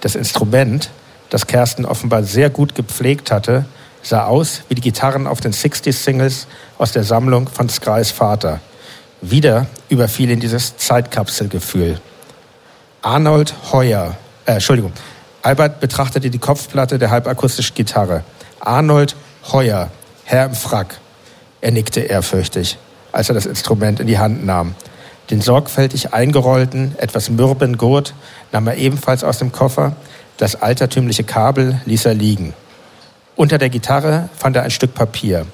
[0.00, 0.88] Das Instrument,
[1.28, 3.66] das Kersten offenbar sehr gut gepflegt hatte,
[4.08, 6.46] sah aus wie die Gitarren auf den 60s-Singles
[6.78, 8.60] aus der Sammlung von Skys Vater–
[9.20, 12.00] wieder überfiel ihn dieses Zeitkapselgefühl.
[13.02, 14.92] Arnold Heuer, äh, Entschuldigung,
[15.42, 18.24] Albert betrachtete die Kopfplatte der halbakustischen Gitarre.
[18.60, 19.16] Arnold
[19.52, 19.90] Heuer,
[20.24, 20.98] Herr im Frack.
[21.60, 22.78] Er nickte ehrfürchtig,
[23.12, 24.74] als er das Instrument in die Hand nahm.
[25.30, 28.14] Den sorgfältig eingerollten, etwas mürben Gurt
[28.52, 29.96] nahm er ebenfalls aus dem Koffer.
[30.36, 32.54] Das altertümliche Kabel ließ er liegen.
[33.36, 35.44] Unter der Gitarre fand er ein Stück Papier.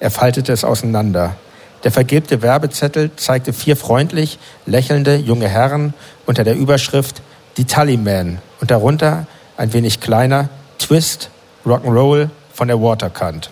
[0.00, 1.36] Er faltete es auseinander.
[1.84, 5.92] Der vergilbte Werbezettel zeigte vier freundlich lächelnde junge Herren
[6.24, 7.20] unter der Überschrift
[7.58, 9.26] Die Tallyman und darunter
[9.58, 11.28] ein wenig kleiner Twist
[11.66, 13.50] Rock'n'Roll von der Waterkant.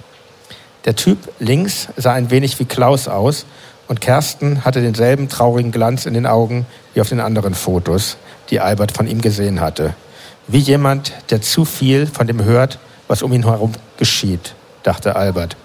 [0.86, 3.44] Der Typ links sah ein wenig wie Klaus aus
[3.86, 8.16] und Kersten hatte denselben traurigen Glanz in den Augen wie auf den anderen Fotos,
[8.48, 9.94] die Albert von ihm gesehen hatte.
[10.48, 15.56] Wie jemand, der zu viel von dem hört, was um ihn herum geschieht, dachte Albert.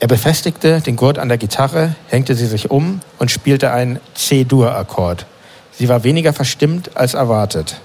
[0.00, 5.26] Er befestigte den Gurt an der Gitarre, hängte sie sich um und spielte einen C-Dur-Akkord.
[5.72, 7.80] Sie war weniger verstimmt als erwartet.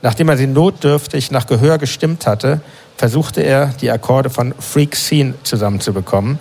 [0.00, 2.60] Nachdem er sie notdürftig nach Gehör gestimmt hatte,
[2.96, 6.38] versuchte er, die Akkorde von Freak Scene zusammenzubekommen,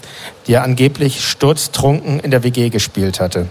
[0.48, 3.48] die er angeblich sturztrunken in der WG gespielt hatte.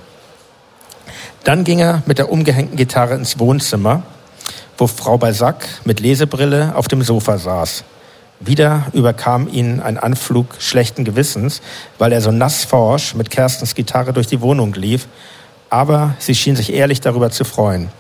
[1.45, 4.03] Dann ging er mit der umgehängten Gitarre ins Wohnzimmer,
[4.81, 7.85] wo Frau Balzac mit Lesebrille auf dem Sofa saß.
[8.41, 11.61] Wieder überkam ihn ein Anflug schlechten Gewissens,
[11.99, 15.07] weil er so nassforsch mit Kerstens Gitarre durch die Wohnung lief,
[15.69, 17.91] aber sie schien sich ehrlich darüber zu freuen.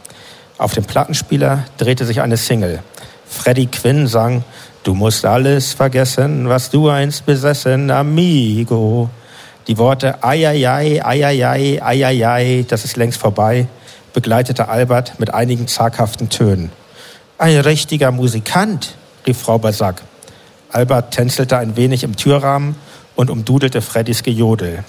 [0.56, 2.82] Auf dem Plattenspieler drehte sich eine Single.
[3.26, 4.42] Freddie Quinn sang
[4.82, 9.10] Du musst alles vergessen, was du einst besessen, amigo.
[9.66, 13.66] Die Worte Eieiei, Eieiei, Eieiei, das ist längst vorbei,
[14.12, 16.70] begleitete Albert mit einigen zaghaften Tönen.
[17.38, 18.96] Ein richtiger Musikant,
[19.26, 20.02] rief Frau Basak.
[20.72, 22.76] Albert tänzelte ein wenig im Türrahmen
[23.16, 24.84] und umdudelte Freddys Gejodel.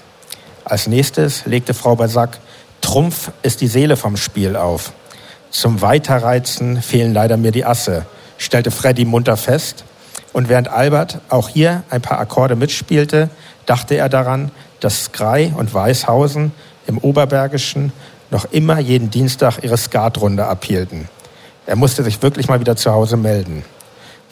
[0.64, 2.38] Als nächstes legte Frau Basak
[2.80, 4.92] Trumpf ist die Seele vom Spiel auf.
[5.50, 8.06] Zum Weiterreizen fehlen leider mir die Asse,
[8.38, 9.84] stellte Freddy munter fest.
[10.32, 13.28] Und während Albert auch hier ein paar Akkorde mitspielte,
[13.66, 14.50] dachte er daran,
[14.80, 16.52] dass Skrei und Weißhausen
[16.86, 17.92] im Oberbergischen
[18.32, 21.08] noch immer jeden Dienstag ihre Skatrunde abhielten.
[21.66, 23.64] Er musste sich wirklich mal wieder zu Hause melden.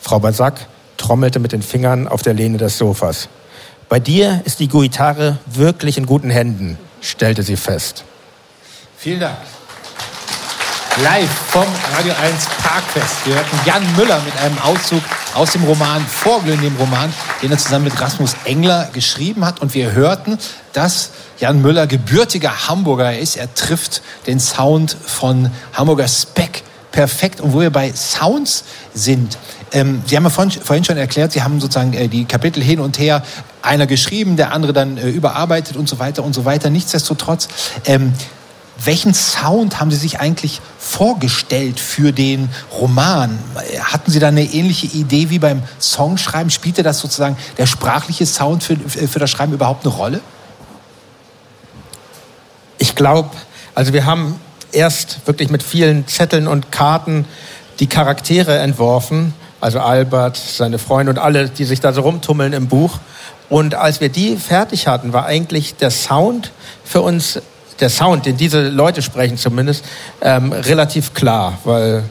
[0.00, 3.28] Frau Basak trommelte mit den Fingern auf der Lehne des Sofas.
[3.88, 8.04] Bei dir ist die Guitare wirklich in guten Händen, stellte sie fest.
[8.96, 9.36] Vielen Dank.
[11.02, 13.26] live vom Radio 1 Parkfest.
[13.26, 15.02] Wir hörten Jan Müller mit einem Auszug
[15.34, 19.60] aus dem Roman Vorglühen, dem Roman, den er zusammen mit Rasmus Engler geschrieben hat.
[19.60, 20.38] Und wir hörten,
[20.72, 21.10] dass
[21.40, 23.36] Jan Müller gebürtiger Hamburger ist.
[23.36, 26.62] Er trifft den Sound von Hamburger Speck
[26.92, 27.40] perfekt.
[27.40, 29.38] Und wo wir bei Sounds sind,
[29.72, 32.78] ähm, Sie haben ja vorhin, vorhin, schon erklärt, Sie haben sozusagen äh, die Kapitel hin
[32.78, 33.22] und her,
[33.62, 36.68] einer geschrieben, der andere dann äh, überarbeitet und so weiter und so weiter.
[36.68, 37.48] Nichtsdestotrotz,
[37.86, 38.12] ähm,
[38.84, 43.38] welchen Sound haben Sie sich eigentlich vorgestellt für den Roman?
[43.80, 46.50] Hatten Sie da eine ähnliche Idee wie beim Songschreiben?
[46.50, 50.20] Spielte das sozusagen der sprachliche Sound für, für das Schreiben überhaupt eine Rolle?
[53.00, 53.30] Glaube,
[53.74, 54.38] also wir haben
[54.72, 57.24] erst wirklich mit vielen Zetteln und Karten
[57.78, 62.68] die Charaktere entworfen, also Albert, seine Freunde und alle, die sich da so rumtummeln im
[62.68, 62.98] Buch.
[63.48, 66.52] Und als wir die fertig hatten, war eigentlich der Sound
[66.84, 67.40] für uns
[67.80, 69.82] der Sound, den diese Leute sprechen zumindest,
[70.20, 72.04] ähm, relativ klar, weil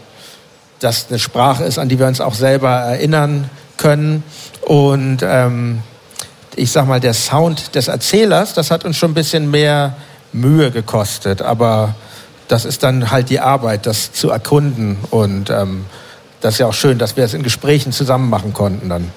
[0.80, 4.24] das eine Sprache ist, an die wir uns auch selber erinnern können.
[4.66, 5.84] Und ähm,
[6.56, 9.94] ich sag mal, der Sound des Erzählers, das hat uns schon ein bisschen mehr
[10.34, 11.96] Mühe gekostet, aber
[12.48, 14.98] das ist dann halt die Arbeit, das zu erkunden.
[15.12, 15.86] Und ähm,
[16.42, 19.12] das ist ja auch schön, dass wir es in Gesprächen zusammen machen konnten dann.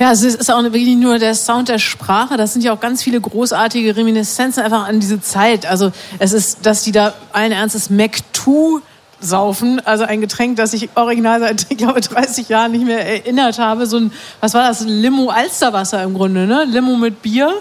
[0.00, 2.36] Ja, es ist auch wirklich nur der Sound der Sprache.
[2.36, 5.66] Das sind ja auch ganz viele großartige Reminiszenzen einfach an diese Zeit.
[5.66, 8.82] Also es ist, dass die da allen Ernstes Mac 2
[9.20, 13.58] saufen, also ein Getränk, das ich original seit, ich glaube, 30 Jahren nicht mehr erinnert
[13.58, 13.86] habe.
[13.86, 14.80] So ein, was war das?
[14.80, 16.64] Limo Alsterwasser im Grunde, ne?
[16.64, 17.54] Limo mit Bier.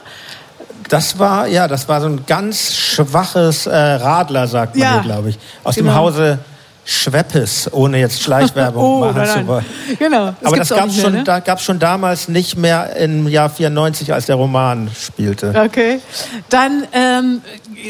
[0.90, 5.04] Das war, ja, das war so ein ganz schwaches äh, Radler, sagt man ja, hier,
[5.04, 5.40] glaube ich.
[5.64, 5.92] Aus genau.
[5.92, 6.40] dem Hause
[6.86, 9.66] Schweppes, ohne jetzt Schleichwerbung oh, machen nein, zu wollen.
[10.00, 10.34] Genau.
[10.40, 11.24] Das Aber das gab es schon, ne?
[11.24, 15.54] da, gab's schon damals nicht mehr im Jahr 94, als der Roman spielte.
[15.66, 16.00] Okay.
[16.50, 17.42] Dann ähm,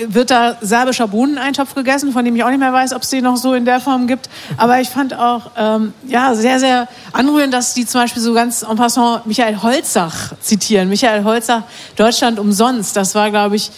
[0.08, 3.24] wird da serbischer Bohneneintopf gegessen, von dem ich auch nicht mehr weiß, ob es den
[3.24, 4.30] noch so in der Form gibt.
[4.58, 8.62] Aber ich fand auch ähm, ja, sehr, sehr anrührend, dass die zum Beispiel so ganz
[8.62, 10.89] en passant Michael Holzach zitieren.
[10.89, 11.64] Michael Holzach,
[11.96, 12.96] Deutschland umsonst.
[12.96, 13.72] Das war, glaube ich,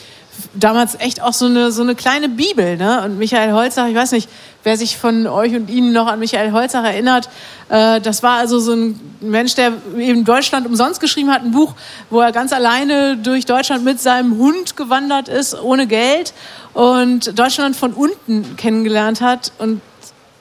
[0.54, 2.78] damals echt auch so eine, so eine kleine Bibel.
[2.78, 3.04] Ne?
[3.04, 4.30] Und Michael Holzach, ich weiß nicht,
[4.64, 7.30] wer sich von euch und Ihnen noch an Michael Holzach erinnert,
[7.70, 11.74] äh, das war also so ein Mensch, der eben Deutschland umsonst geschrieben hat, ein Buch,
[12.10, 16.34] wo er ganz alleine durch Deutschland mit seinem Hund gewandert ist, ohne Geld
[16.74, 19.52] und Deutschland von unten kennengelernt hat.
[19.60, 19.82] Und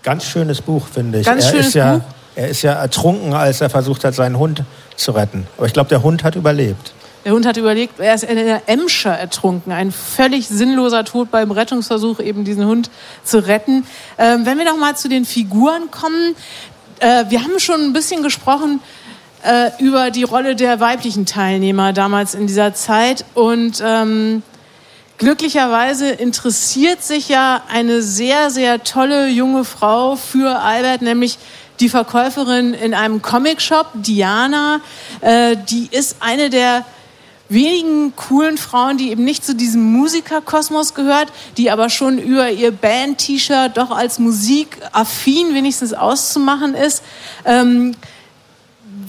[0.02, 1.26] ganz schönes Buch, finde ich.
[1.26, 2.04] Ganz er schönes ist ja, Buch.
[2.36, 4.64] Er ist ja ertrunken, als er versucht hat, seinen Hund
[4.96, 5.46] zu retten.
[5.56, 6.92] Aber ich glaube, der Hund hat überlebt.
[7.24, 9.72] Der Hund hat überlegt, er ist in der Emscher ertrunken.
[9.72, 12.90] Ein völlig sinnloser Tod beim Rettungsversuch, eben diesen Hund
[13.22, 13.86] zu retten.
[14.18, 16.36] Ähm, wenn wir noch mal zu den Figuren kommen.
[17.00, 18.80] Äh, wir haben schon ein bisschen gesprochen
[19.42, 23.24] äh, über die Rolle der weiblichen Teilnehmer damals in dieser Zeit.
[23.32, 24.42] Und ähm,
[25.16, 31.38] glücklicherweise interessiert sich ja eine sehr, sehr tolle junge Frau für Albert, nämlich
[31.80, 34.80] die Verkäuferin in einem Comicshop, Diana.
[35.22, 36.84] Äh, die ist eine der
[37.54, 42.72] wenigen coolen Frauen, die eben nicht zu diesem Musikerkosmos gehört, die aber schon über ihr
[42.72, 47.02] Band-T-Shirt doch als musikaffin wenigstens auszumachen ist.
[47.46, 47.94] Ähm,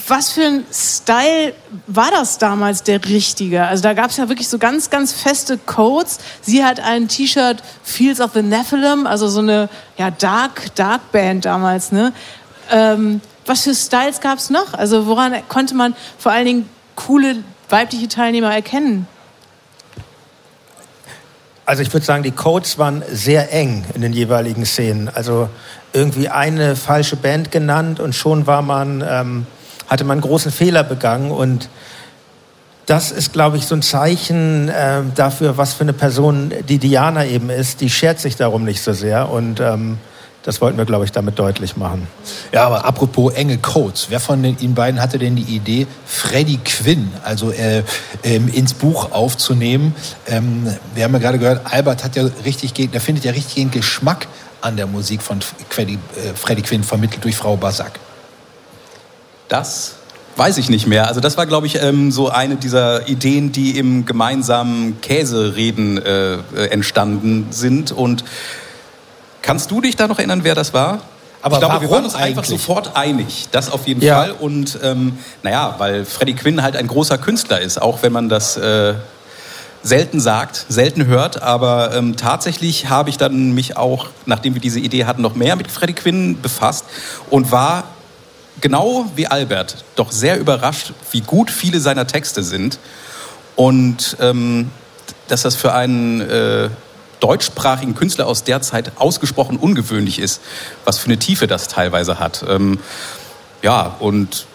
[0.08, 1.54] was für ein Style
[1.88, 3.66] war das damals der richtige?
[3.66, 6.20] Also da gab es ja wirklich so ganz, ganz feste Codes.
[6.42, 11.46] Sie hat ein T-Shirt Fields of the Nephilim, also so eine ja, Dark, Dark Band
[11.46, 11.92] damals.
[11.92, 12.14] Ne?
[12.72, 14.74] Ähm, was für Styles gab es noch?
[14.74, 17.38] Also woran konnte man vor allen Dingen coole
[17.70, 19.08] weibliche Teilnehmer erkennen?
[21.66, 25.10] Also ich würde sagen, die Codes waren sehr eng in den jeweiligen Szenen.
[25.10, 25.50] Also
[25.94, 29.48] irgendwie eine falsche Band genannt und schon war man, ähm,
[29.88, 31.70] hatte man einen großen Fehler begangen und
[32.86, 37.26] das ist, glaube ich, so ein Zeichen äh, dafür, was für eine Person die Diana
[37.26, 37.82] eben ist.
[37.82, 39.98] Die schert sich darum nicht so sehr und ähm,
[40.46, 42.08] das wollten wir, glaube ich, damit deutlich machen.
[42.54, 44.08] Ja, aber apropos enge Codes.
[44.10, 47.82] Wer von den, Ihnen beiden hatte denn die Idee, Freddie Quinn also äh,
[48.24, 49.96] ähm, ins Buch aufzunehmen?
[50.28, 53.72] Ähm, wir haben ja gerade gehört, Albert hat ja richtig, der findet ja richtig den
[53.72, 54.28] Geschmack
[54.62, 55.40] an der Musik von
[55.70, 58.00] Freddie, äh, Freddie Quinn, vermittelt durch Frau Basak.
[59.48, 59.96] Das
[60.36, 61.08] weiß ich nicht mehr.
[61.08, 66.36] Also das war, glaube ich, ähm, so eine dieser Ideen, die im gemeinsamen Käsereden äh,
[66.36, 68.24] äh entstanden sind und
[69.46, 71.02] Kannst du dich da noch erinnern, wer das war?
[71.44, 72.38] Aber ich glaube, wir waren uns eigentlich?
[72.38, 74.16] einfach sofort einig, das auf jeden ja.
[74.16, 74.32] Fall.
[74.32, 78.58] Und ähm, naja, weil Freddie Quinn halt ein großer Künstler ist, auch wenn man das
[78.58, 78.96] äh,
[79.84, 81.44] selten sagt, selten hört.
[81.44, 85.56] Aber ähm, tatsächlich habe ich dann mich auch, nachdem wir diese Idee hatten, noch mehr
[85.56, 86.86] mit Freddie Quinn befasst
[87.30, 87.84] und war
[88.62, 92.80] genau wie Albert doch sehr überrascht, wie gut viele seiner Texte sind
[93.56, 94.72] und ähm,
[95.28, 96.70] dass das für einen äh,
[97.20, 100.42] deutschsprachigen Künstler aus der Zeit ausgesprochen ungewöhnlich ist.
[100.84, 102.46] Was für eine Tiefe das teilweise hat.
[102.48, 102.80] Ähm,
[103.62, 104.46] ja, und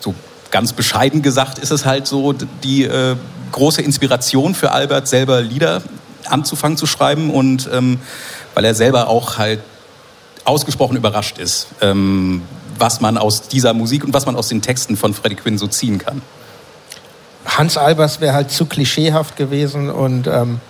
[0.00, 0.14] so
[0.50, 3.16] ganz bescheiden gesagt ist es halt so die äh,
[3.52, 5.82] große Inspiration für Albert, selber Lieder
[6.26, 8.00] anzufangen zu schreiben und ähm,
[8.54, 9.60] weil er selber auch halt
[10.44, 12.42] ausgesprochen überrascht ist, ähm,
[12.78, 15.66] was man aus dieser Musik und was man aus den Texten von Freddie Quinn so
[15.66, 16.22] ziehen kann.
[17.44, 20.60] Hans Albers wäre halt zu klischeehaft gewesen und ähm,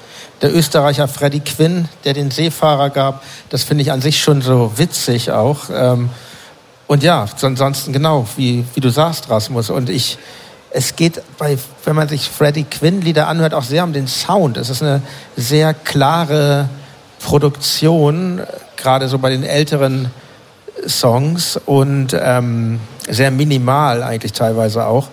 [0.43, 4.73] der Österreicher Freddy Quinn, der den Seefahrer gab, das finde ich an sich schon so
[4.77, 5.71] witzig auch.
[5.73, 6.11] Ähm,
[6.89, 9.71] und ja, ansonsten genau, wie, wie du sagst, Rasmus.
[9.71, 10.19] Und ich,
[10.71, 14.57] es geht bei, wenn man sich Freddy Quinn Lieder anhört, auch sehr um den Sound.
[14.57, 15.01] Es ist eine
[15.37, 16.69] sehr klare
[17.21, 18.43] Produktion,
[18.77, 20.11] gerade so bei den älteren
[20.87, 25.09] Songs und ähm, sehr minimal eigentlich teilweise auch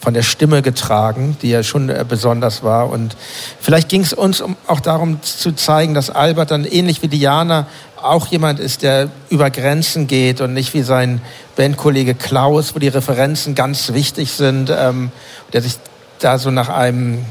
[0.00, 2.90] von der Stimme getragen, die ja schon äh, besonders war.
[2.90, 3.16] Und
[3.60, 7.66] vielleicht ging es uns auch darum zu zeigen, dass Albert dann ähnlich wie Diana
[8.02, 11.20] auch jemand ist, der über Grenzen geht und nicht wie sein
[11.56, 15.10] Bandkollege Klaus, wo die Referenzen ganz wichtig sind, ähm,
[15.52, 15.74] der sich
[16.20, 17.24] da so nach einem,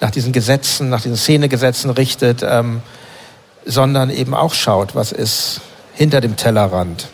[0.00, 2.80] nach diesen Gesetzen, nach diesen Szenegesetzen richtet, ähm,
[3.66, 5.60] sondern eben auch schaut, was ist
[5.94, 7.08] hinter dem Tellerrand.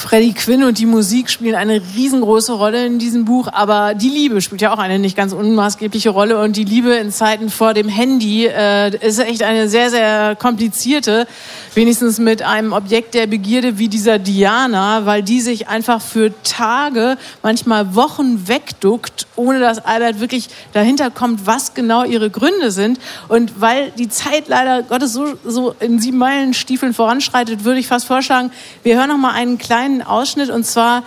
[0.00, 4.40] Freddie Quinn und die Musik spielen eine riesengroße Rolle in diesem Buch, aber die Liebe
[4.40, 7.88] spielt ja auch eine nicht ganz unmaßgebliche Rolle und die Liebe in Zeiten vor dem
[7.88, 11.26] Handy äh, ist echt eine sehr, sehr komplizierte,
[11.74, 17.18] wenigstens mit einem Objekt der Begierde wie dieser Diana, weil die sich einfach für Tage,
[17.42, 22.98] manchmal Wochen wegduckt, ohne dass Albert wirklich dahinter kommt, was genau ihre Gründe sind.
[23.28, 27.86] Und weil die Zeit leider Gottes so, so in sieben Meilen Stiefeln voranschreitet, würde ich
[27.86, 28.50] fast vorschlagen,
[28.82, 30.50] wir hören noch mal einen kleinen kleinen Ausschnitt.
[30.50, 31.02] Und zwar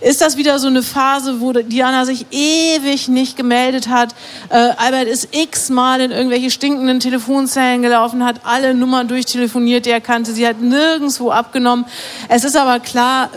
[0.00, 4.14] ist das wieder so eine Phase, wo Diana sich ewig nicht gemeldet hat.
[4.48, 10.00] Äh, Albert ist x-mal in irgendwelche stinkenden Telefonzellen gelaufen, hat alle Nummern durchtelefoniert, die er
[10.00, 10.32] kannte.
[10.32, 11.84] Sie hat nirgendwo abgenommen.
[12.28, 13.30] Es ist aber klar,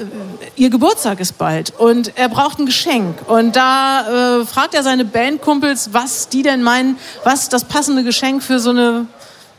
[0.55, 3.27] ihr Geburtstag ist bald und er braucht ein Geschenk.
[3.27, 8.43] Und da äh, fragt er seine Bandkumpels, was die denn meinen, was das passende Geschenk
[8.43, 9.07] für so eine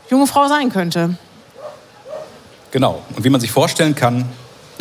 [0.09, 1.15] junge Frau sein könnte.
[2.71, 3.01] Genau.
[3.15, 4.25] Und wie man sich vorstellen kann,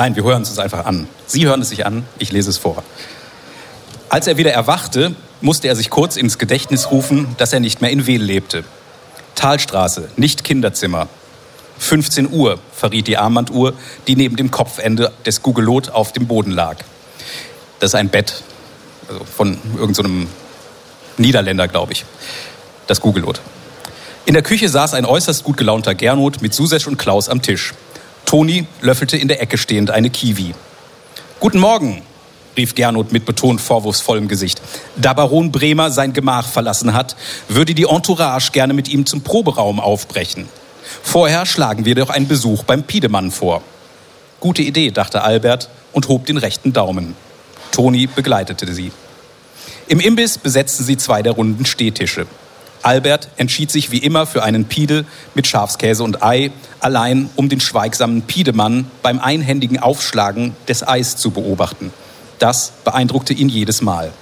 [0.02, 1.06] Nein, wir hören es uns einfach an.
[1.28, 2.82] Sie hören es sich an, ich lese es vor.
[4.08, 7.92] Als er wieder erwachte, musste er sich kurz ins Gedächtnis rufen, dass er nicht mehr
[7.92, 8.64] in Wehl lebte.
[9.36, 11.06] Talstraße, nicht Kinderzimmer.
[11.78, 13.74] 15 Uhr, verriet die Armbanduhr,
[14.08, 16.78] die neben dem Kopfende des Gugelot auf dem Boden lag.
[17.78, 18.42] Das ist ein Bett
[19.08, 22.04] also von irgendeinem so Niederländer, glaube ich.
[22.88, 23.40] Das Gugelot.
[24.24, 27.72] In der Küche saß ein äußerst gut gelaunter Gernot mit Susesch und Klaus am Tisch.
[28.24, 30.54] Toni löffelte in der Ecke stehend eine Kiwi.
[31.40, 32.02] Guten Morgen,
[32.56, 34.60] rief Gernot mit betont vorwurfsvollem Gesicht.
[34.96, 37.16] Da Baron Bremer sein Gemach verlassen hat,
[37.48, 40.48] würde die Entourage gerne mit ihm zum Proberaum aufbrechen.
[41.02, 43.62] Vorher schlagen wir doch einen Besuch beim Piedemann vor.
[44.40, 47.14] Gute Idee, dachte Albert und hob den rechten Daumen.
[47.70, 48.92] Toni begleitete sie.
[49.88, 52.26] Im Imbiss besetzten sie zwei der runden Stehtische.
[52.82, 55.04] Albert entschied sich wie immer für einen Piedel
[55.34, 61.30] mit Schafskäse und Ei, allein um den schweigsamen Piedemann beim einhändigen Aufschlagen des Eis zu
[61.30, 61.92] beobachten.
[62.38, 64.12] Das beeindruckte ihn jedes Mal.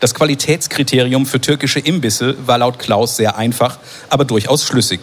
[0.00, 5.00] Das Qualitätskriterium für türkische Imbisse war laut Klaus sehr einfach, aber durchaus schlüssig.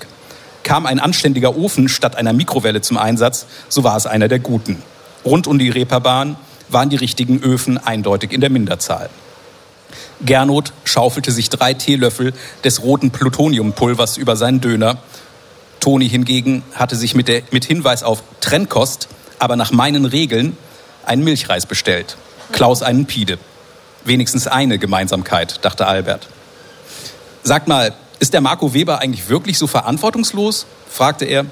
[0.63, 4.81] Kam ein anständiger Ofen statt einer Mikrowelle zum Einsatz, so war es einer der guten.
[5.25, 6.37] Rund um die Reeperbahn
[6.69, 9.09] waren die richtigen Öfen eindeutig in der Minderzahl.
[10.21, 12.33] Gernot schaufelte sich drei Teelöffel
[12.63, 14.97] des roten Plutoniumpulvers über seinen Döner.
[15.79, 19.07] Toni hingegen hatte sich mit, der, mit Hinweis auf Trennkost,
[19.39, 20.57] aber nach meinen Regeln,
[21.05, 22.15] einen Milchreis bestellt.
[22.51, 23.37] Klaus einen Pide.
[24.05, 26.27] Wenigstens eine Gemeinsamkeit, dachte Albert.
[27.43, 30.65] Sagt mal, ist der Marco Weber eigentlich wirklich so verantwortungslos?
[30.89, 31.45] fragte er.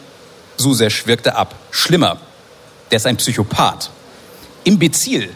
[0.55, 1.55] Susesch wirkte ab.
[1.71, 2.17] Schlimmer.
[2.91, 3.89] Der ist ein Psychopath.
[4.63, 5.31] Imbezil,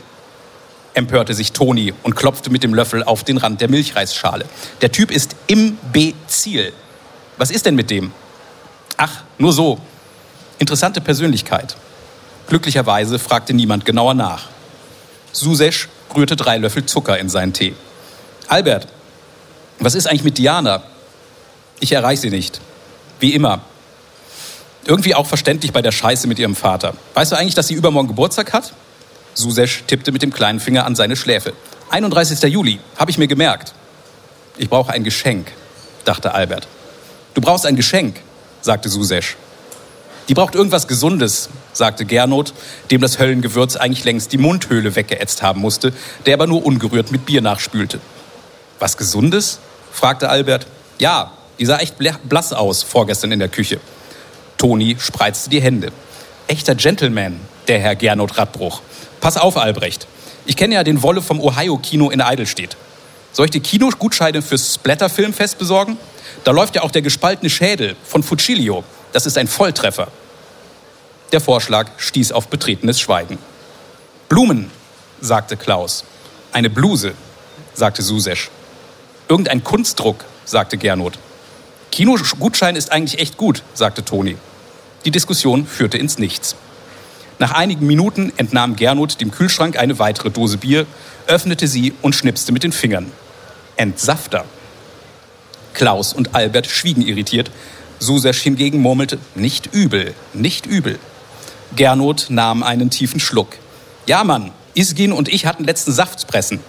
[0.96, 4.46] empörte sich Toni und klopfte mit dem Löffel auf den Rand der Milchreisschale.
[4.82, 6.74] Der Typ ist imbezil.
[7.38, 8.12] Was ist denn mit dem?
[8.98, 9.80] Ach, nur so.
[10.58, 11.76] Interessante Persönlichkeit.
[12.48, 14.48] Glücklicherweise fragte niemand genauer nach.
[15.32, 17.76] Susesch rührte drei Löffel Zucker in seinen Tee.
[18.48, 18.88] Albert,
[19.80, 20.84] was ist eigentlich mit Diana?
[21.80, 22.62] Ich erreiche sie nicht.
[23.20, 23.62] Wie immer.
[24.86, 26.94] Irgendwie auch verständlich bei der Scheiße mit ihrem Vater.
[27.16, 28.74] Weißt du eigentlich, dass sie übermorgen Geburtstag hat?
[29.36, 31.54] Susesch tippte mit dem kleinen Finger an seine Schläfe.
[31.90, 32.42] 31.
[32.52, 33.74] Juli, habe ich mir gemerkt.
[34.58, 35.52] Ich brauche ein Geschenk,
[36.06, 36.68] dachte Albert.
[37.34, 38.22] Du brauchst ein Geschenk,
[38.62, 39.36] sagte Susesch.
[40.30, 42.54] Die braucht irgendwas Gesundes, sagte Gernot,
[42.90, 45.94] dem das Höllengewürz eigentlich längst die Mundhöhle weggeätzt haben musste,
[46.26, 48.00] der aber nur ungerührt mit Bier nachspülte.
[48.80, 49.60] Was Gesundes?
[49.92, 50.66] fragte Albert.
[50.98, 53.80] Ja, die sah echt blass aus vorgestern in der Küche.
[54.58, 55.92] Toni spreizte die Hände.
[56.48, 58.82] Echter Gentleman, der Herr Gernot Radbruch.
[59.26, 60.06] Pass auf, Albrecht.
[60.46, 62.78] Ich kenne ja den Wolle vom Ohio-Kino in Eidelstedt.
[63.32, 65.98] Soll ich dir Kinogutscheine fürs Splatter-Filmfest besorgen?
[66.44, 68.84] Da läuft ja auch der gespaltene Schädel von Fucilio.
[69.14, 70.10] Das ist ein Volltreffer.
[71.32, 73.40] Der Vorschlag stieß auf betretenes Schweigen.
[74.30, 74.70] Blumen,
[75.22, 76.04] sagte Klaus.
[76.52, 77.16] Eine Bluse,
[77.74, 78.52] sagte Susesch.
[79.28, 81.18] Irgendein Kunstdruck, sagte Gernot.
[81.92, 84.38] Kinogutschein ist eigentlich echt gut, sagte Toni.
[85.04, 86.56] Die Diskussion führte ins Nichts.
[87.38, 90.86] Nach einigen Minuten entnahm Gernot dem Kühlschrank eine weitere Dose Bier,
[91.28, 93.12] öffnete sie und schnipste mit den Fingern.
[93.76, 94.46] Entsafter.
[95.74, 97.52] Klaus und Albert schwiegen irritiert.
[98.00, 100.98] Susesch hingegen murmelte, nicht übel, nicht übel.
[101.76, 103.58] Gernot nahm einen tiefen Schluck.
[104.06, 106.60] Ja, Mann, Isgin und ich hatten letzten Saftpressen.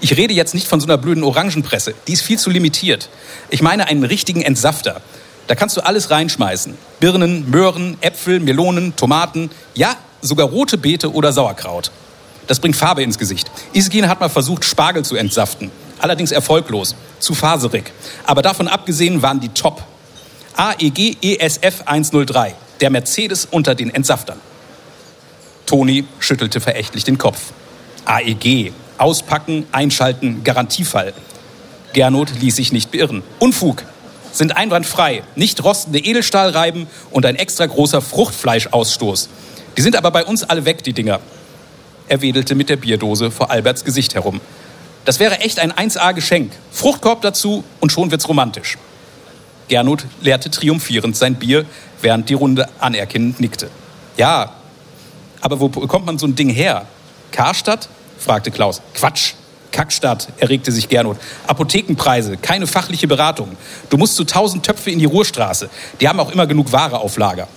[0.00, 1.94] Ich rede jetzt nicht von so einer blöden Orangenpresse.
[2.06, 3.10] Die ist viel zu limitiert.
[3.50, 5.02] Ich meine einen richtigen Entsafter.
[5.46, 6.76] Da kannst du alles reinschmeißen.
[7.00, 9.50] Birnen, Möhren, Äpfel, Melonen, Tomaten.
[9.74, 11.90] Ja, sogar rote Beete oder Sauerkraut.
[12.46, 13.50] Das bringt Farbe ins Gesicht.
[13.72, 15.70] Isgin hat mal versucht, Spargel zu entsaften.
[15.98, 16.94] Allerdings erfolglos.
[17.18, 17.92] Zu faserig.
[18.24, 19.82] Aber davon abgesehen waren die top.
[20.56, 22.54] AEG ESF 103.
[22.80, 24.38] Der Mercedes unter den Entsaftern.
[25.66, 27.52] Toni schüttelte verächtlich den Kopf.
[28.04, 28.72] AEG.
[28.98, 31.14] Auspacken, einschalten, Garantiefall.
[31.94, 33.22] Gernot ließ sich nicht beirren.
[33.38, 33.84] Unfug.
[34.32, 35.22] Sind einwandfrei.
[35.36, 39.28] Nicht rostende Edelstahlreiben und ein extra großer Fruchtfleischausstoß.
[39.76, 41.20] Die sind aber bei uns alle weg, die Dinger.
[42.08, 44.40] Er wedelte mit der Bierdose vor Alberts Gesicht herum.
[45.04, 46.52] Das wäre echt ein 1A-Geschenk.
[46.70, 48.78] Fruchtkorb dazu und schon wird's romantisch.
[49.68, 51.64] Gernot leerte triumphierend sein Bier,
[52.00, 53.70] während die Runde anerkennend nickte.
[54.16, 54.52] Ja,
[55.40, 56.86] aber wo bekommt man so ein Ding her?
[57.32, 57.88] Karstadt?
[58.18, 58.80] fragte Klaus.
[58.94, 59.34] Quatsch.
[59.72, 61.16] Kackstadt, erregte sich Gernot.
[61.48, 63.56] Apothekenpreise, keine fachliche Beratung.
[63.90, 65.68] Du musst zu tausend Töpfe in die Ruhrstraße.
[66.00, 67.48] Die haben auch immer genug Ware auf Lager.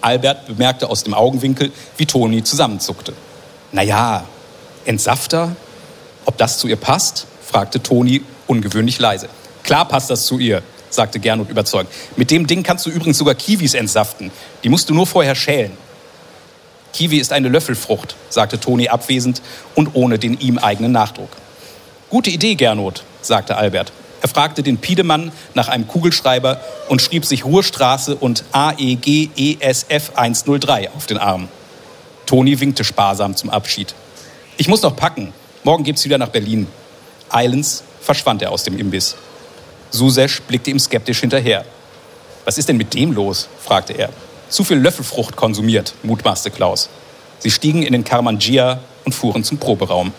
[0.00, 3.12] Albert bemerkte aus dem Augenwinkel, wie Toni zusammenzuckte.
[3.72, 4.24] Na ja,
[4.84, 5.56] Entsafter?
[6.24, 7.26] Ob das zu ihr passt?
[7.42, 9.28] fragte Toni ungewöhnlich leise.
[9.62, 11.92] Klar passt das zu ihr, sagte Gernot überzeugt.
[12.16, 14.30] Mit dem Ding kannst du übrigens sogar Kiwis entsaften.
[14.62, 15.72] Die musst du nur vorher schälen.
[16.92, 19.42] Kiwi ist eine Löffelfrucht, sagte Toni abwesend
[19.74, 21.30] und ohne den ihm eigenen Nachdruck.
[22.08, 23.92] Gute Idee, Gernot, sagte Albert.
[24.22, 31.06] Er fragte den Piedemann nach einem Kugelschreiber und schrieb sich Ruhrstraße und AEGESF 103 auf
[31.06, 31.48] den Arm.
[32.24, 33.94] Toni winkte sparsam zum Abschied.
[34.56, 35.32] Ich muss noch packen.
[35.64, 36.66] Morgen geht's wieder nach Berlin.
[37.28, 39.16] Eilends verschwand er aus dem Imbiss.
[39.90, 41.64] Susesch blickte ihm skeptisch hinterher.
[42.44, 43.48] Was ist denn mit dem los?
[43.62, 44.10] fragte er.
[44.48, 46.88] Zu viel Löffelfrucht konsumiert, mutmaßte Klaus.
[47.40, 50.12] Sie stiegen in den Karmangia und fuhren zum Proberaum.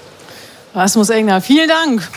[0.76, 2.10] Rasmus Engner, vielen Dank.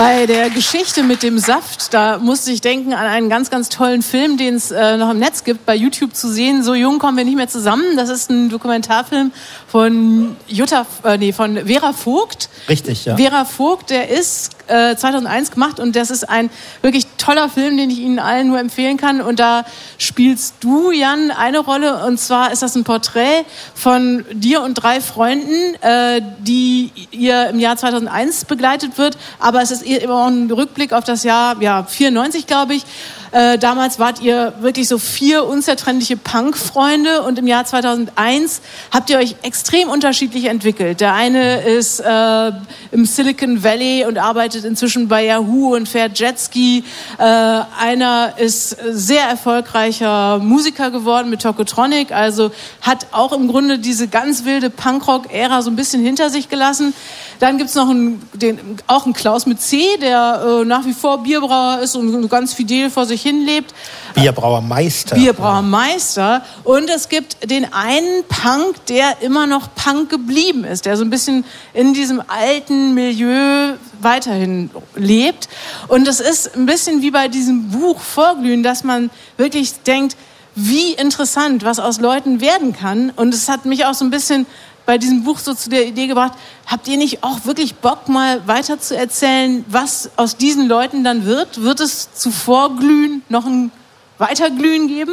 [0.00, 4.00] Bei der Geschichte mit dem Saft, da musste ich denken an einen ganz, ganz tollen
[4.00, 6.62] Film, den es äh, noch im Netz gibt, bei YouTube zu sehen.
[6.62, 7.98] So jung kommen wir nicht mehr zusammen.
[7.98, 9.30] Das ist ein Dokumentarfilm
[9.68, 12.48] von Jutta, äh, nee, von Vera Vogt.
[12.66, 13.18] Richtig, ja.
[13.18, 16.48] Vera Vogt, der ist äh, 2001 gemacht und das ist ein
[16.80, 19.20] wirklich toller Film, den ich Ihnen allen nur empfehlen kann.
[19.20, 19.64] Und da
[19.98, 22.06] spielst du, Jan, eine Rolle.
[22.06, 23.44] Und zwar ist das ein Porträt
[23.74, 29.18] von dir und drei Freunden, äh, die ihr im Jahr 2001 begleitet wird.
[29.38, 32.84] Aber es ist immer auch ein Rückblick auf das Jahr ja, 94, glaube ich.
[33.32, 38.60] Äh, damals wart ihr wirklich so vier unzertrennliche Punk-Freunde und im Jahr 2001
[38.90, 41.00] habt ihr euch extrem unterschiedlich entwickelt.
[41.00, 42.52] Der eine ist äh,
[42.90, 46.82] im Silicon Valley und arbeitet inzwischen bei Yahoo und fährt Jetski.
[47.18, 52.50] Äh, einer ist sehr erfolgreicher Musiker geworden mit Tokotronic, also
[52.82, 56.94] hat auch im Grunde diese ganz wilde Punkrock-Ära so ein bisschen hinter sich gelassen.
[57.40, 61.22] Dann gibt's noch einen, den, auch einen Klaus mit C, der äh, nach wie vor
[61.22, 63.74] Bierbrauer ist und ganz fidel vor sich hin lebt.
[64.14, 65.16] Bierbrauermeister.
[65.16, 66.42] Bierbrauermeister.
[66.64, 71.10] Und es gibt den einen Punk, der immer noch Punk geblieben ist, der so ein
[71.10, 75.48] bisschen in diesem alten Milieu weiterhin lebt.
[75.88, 80.14] Und es ist ein bisschen wie bei diesem Buch Vorglühen, dass man wirklich denkt,
[80.54, 83.10] wie interessant, was aus Leuten werden kann.
[83.16, 84.46] Und es hat mich auch so ein bisschen
[84.90, 86.32] bei diesem Buch so zu der Idee gebracht,
[86.66, 91.26] habt ihr nicht auch wirklich Bock, mal weiter zu erzählen, was aus diesen Leuten dann
[91.26, 91.62] wird?
[91.62, 93.70] Wird es zu Vorglühen noch ein
[94.18, 95.12] Weiterglühen geben?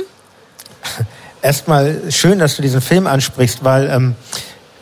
[1.44, 4.16] Erstmal schön, dass du diesen Film ansprichst, weil ähm,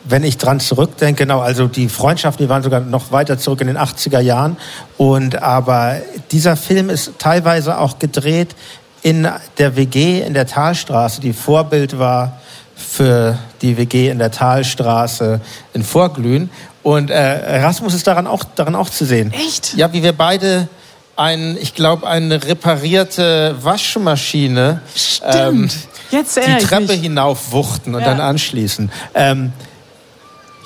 [0.04, 3.66] wenn ich dran zurückdenke, genau, also die Freundschaften, die waren sogar noch weiter zurück in
[3.66, 4.56] den 80er Jahren.
[4.96, 8.56] Und aber dieser Film ist teilweise auch gedreht
[9.02, 9.28] in
[9.58, 12.40] der WG in der Talstraße, die Vorbild war
[12.76, 15.40] für die WG in der Talstraße
[15.72, 16.50] in Vorglühen.
[16.82, 19.32] Und äh, Rasmus ist daran auch, daran auch zu sehen.
[19.32, 19.74] Echt?
[19.74, 20.68] Ja, wie wir beide
[21.16, 25.74] ein, ich glaube, eine reparierte Waschmaschine Stimmt.
[26.10, 28.06] Jetzt die Treppe hinaufwuchten und Ja.
[28.08, 28.92] dann anschließen.
[29.14, 29.52] Ähm,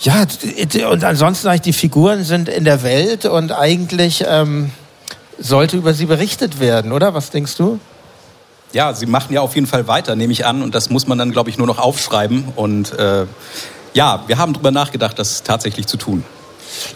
[0.03, 0.27] ja,
[0.91, 4.71] und ansonsten eigentlich die Figuren sind in der Welt und eigentlich ähm,
[5.39, 7.15] sollte über sie berichtet werden, oder?
[7.15, 7.79] Was denkst du?
[8.73, 10.63] Ja, sie machen ja auf jeden Fall weiter, nehme ich an.
[10.63, 12.45] Und das muss man dann, glaube ich, nur noch aufschreiben.
[12.55, 13.27] Und äh,
[13.95, 16.25] ja, wir haben darüber nachgedacht, das tatsächlich zu tun.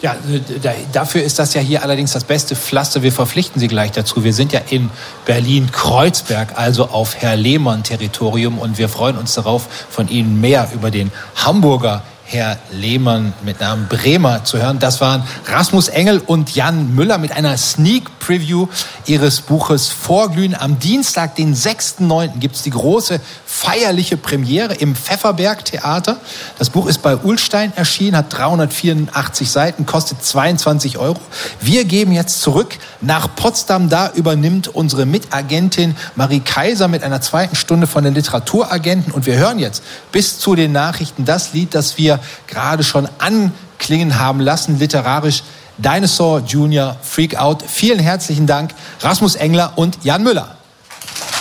[0.00, 3.02] Ja, äh, da, dafür ist das ja hier allerdings das beste Pflaster.
[3.02, 4.22] Wir verpflichten Sie gleich dazu.
[4.22, 4.90] Wir sind ja in
[5.26, 8.58] Berlin-Kreuzberg, also auf Herr Lehmann-Territorium.
[8.58, 13.86] Und wir freuen uns darauf, von Ihnen mehr über den Hamburger Herr Lehmann mit Namen
[13.88, 14.78] Bremer zu hören.
[14.78, 18.68] Das waren Rasmus Engel und Jan Müller mit einer Sneak Preview
[19.04, 20.54] ihres Buches Vorglühen.
[20.58, 22.38] Am Dienstag, den 6.9.
[22.38, 26.16] gibt es die große feierliche Premiere im Pfefferberg Theater.
[26.58, 31.20] Das Buch ist bei Ulstein erschienen, hat 384 Seiten, kostet 22 Euro.
[31.60, 33.90] Wir geben jetzt zurück nach Potsdam.
[33.90, 39.12] Da übernimmt unsere Mitagentin Marie Kaiser mit einer zweiten Stunde von den Literaturagenten.
[39.12, 44.18] Und wir hören jetzt bis zu den Nachrichten das Lied, das wir gerade schon anklingen
[44.18, 45.42] haben lassen, literarisch.
[45.78, 47.62] Dinosaur Junior Freak Out.
[47.66, 50.56] Vielen herzlichen Dank, Rasmus Engler und Jan Müller.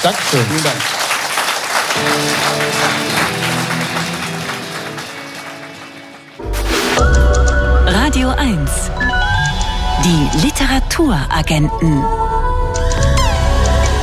[0.01, 0.45] Dankeschön.
[0.49, 0.75] Vielen Dank.
[7.88, 8.71] Radio 1.
[10.03, 12.03] Die Literaturagenten.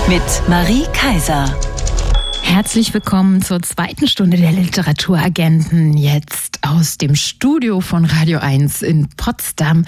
[0.08, 1.44] Mit Marie Kaiser.
[2.50, 5.96] Herzlich willkommen zur zweiten Stunde der Literaturagenten.
[5.96, 9.84] Jetzt aus dem Studio von Radio 1 in Potsdam.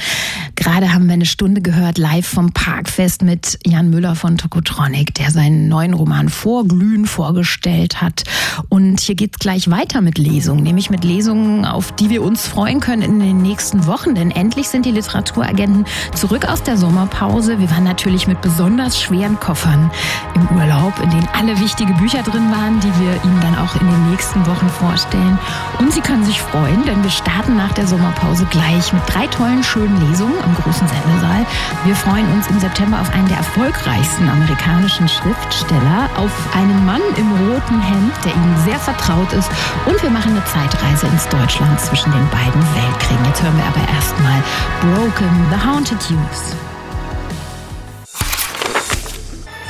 [0.55, 5.33] Gerade haben wir eine Stunde gehört, live vom Parkfest mit Jan Müller von Tokotronic, der
[5.33, 8.23] seinen neuen Roman Vorglühen vorgestellt hat.
[8.69, 12.79] Und hier geht's gleich weiter mit Lesungen, nämlich mit Lesungen, auf die wir uns freuen
[12.79, 14.15] können in den nächsten Wochen.
[14.15, 15.85] Denn endlich sind die Literaturagenten
[16.15, 17.59] zurück aus der Sommerpause.
[17.59, 19.91] Wir waren natürlich mit besonders schweren Koffern
[20.37, 23.91] im Urlaub, in denen alle wichtige Bücher drin waren, die wir Ihnen dann auch in
[23.91, 25.39] den nächsten Wochen vorstellen.
[25.79, 29.65] Und Sie können sich freuen, denn wir starten nach der Sommerpause gleich mit drei tollen,
[29.65, 31.47] schönen Lesungen im großen Sendesaal.
[31.85, 37.33] Wir freuen uns im September auf einen der erfolgreichsten amerikanischen Schriftsteller, auf einen Mann im
[37.49, 39.51] roten Hemd, der Ihnen sehr vertraut ist.
[39.87, 43.25] Und wir machen eine Zeitreise ins Deutschland zwischen den beiden Weltkriegen.
[43.27, 44.43] Jetzt hören wir aber erstmal
[44.81, 46.57] Broken, The Haunted Youth.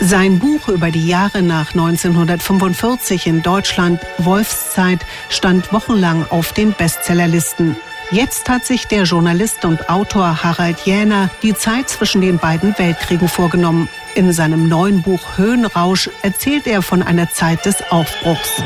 [0.04, 4.98] Sein Buch über die Jahre nach 1945 in Deutschland, Wolfszeit,
[5.28, 7.76] stand wochenlang auf den Bestsellerlisten.
[8.10, 13.28] Jetzt hat sich der Journalist und Autor Harald Jäner die Zeit zwischen den beiden Weltkriegen
[13.28, 13.88] vorgenommen.
[14.16, 18.60] In seinem neuen Buch Höhenrausch erzählt er von einer Zeit des Aufbruchs.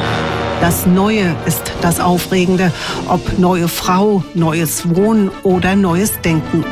[0.62, 2.72] Das Neue ist das Aufregende,
[3.08, 6.64] ob neue Frau, neues Wohnen oder neues Denken.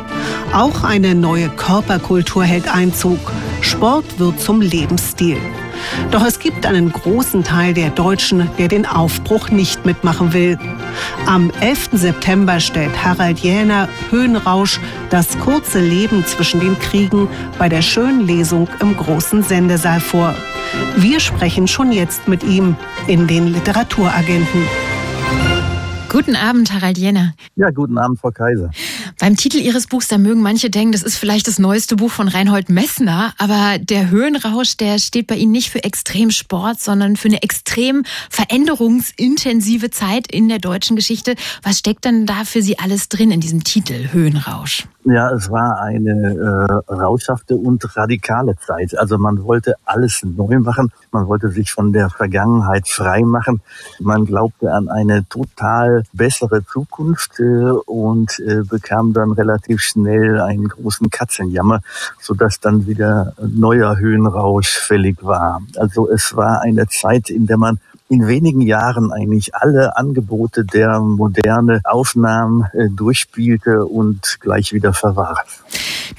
[0.55, 3.21] Auch eine neue Körperkultur hält Einzug.
[3.65, 5.39] Sport wird zum Lebensstil.
[6.11, 10.59] Doch es gibt einen großen Teil der Deutschen, der den Aufbruch nicht mitmachen will.
[11.27, 11.91] Am 11.
[11.93, 18.69] September stellt Harald Jäner Höhenrausch das kurze Leben zwischen den Kriegen bei der schönen Lesung
[18.81, 20.35] im großen Sendesaal vor.
[20.97, 24.63] Wir sprechen schon jetzt mit ihm in den Literaturagenten.
[26.11, 27.35] Guten Abend, Harald Jenner.
[27.57, 28.71] Ja, guten Abend, Frau Kaiser.
[29.19, 32.29] Beim Titel Ihres Buchs, da mögen manche denken, das ist vielleicht das neueste Buch von
[32.29, 37.43] Reinhold Messner, aber der Höhenrausch, der steht bei Ihnen nicht für Extremsport, sondern für eine
[37.43, 41.37] extrem veränderungsintensive Zeit in der deutschen Geschichte.
[41.63, 44.85] Was steckt denn da für Sie alles drin in diesem Titel Höhenrausch?
[45.07, 48.97] Ja, es war eine äh, rauschhafte und radikale Zeit.
[48.97, 50.93] Also man wollte alles neu machen.
[51.13, 53.61] Man wollte sich von der Vergangenheit frei machen.
[54.01, 60.69] Man glaubte an eine total bessere Zukunft äh, und äh, bekam dann relativ schnell einen
[60.69, 61.83] großen Katzenjammer,
[62.19, 65.61] sodass dann wieder neuer Höhenrausch fällig war.
[65.77, 67.79] Also es war eine Zeit, in der man
[68.09, 75.65] in wenigen Jahren eigentlich alle Angebote der moderne Aufnahmen äh, durchspielte und gleich wieder verwarf.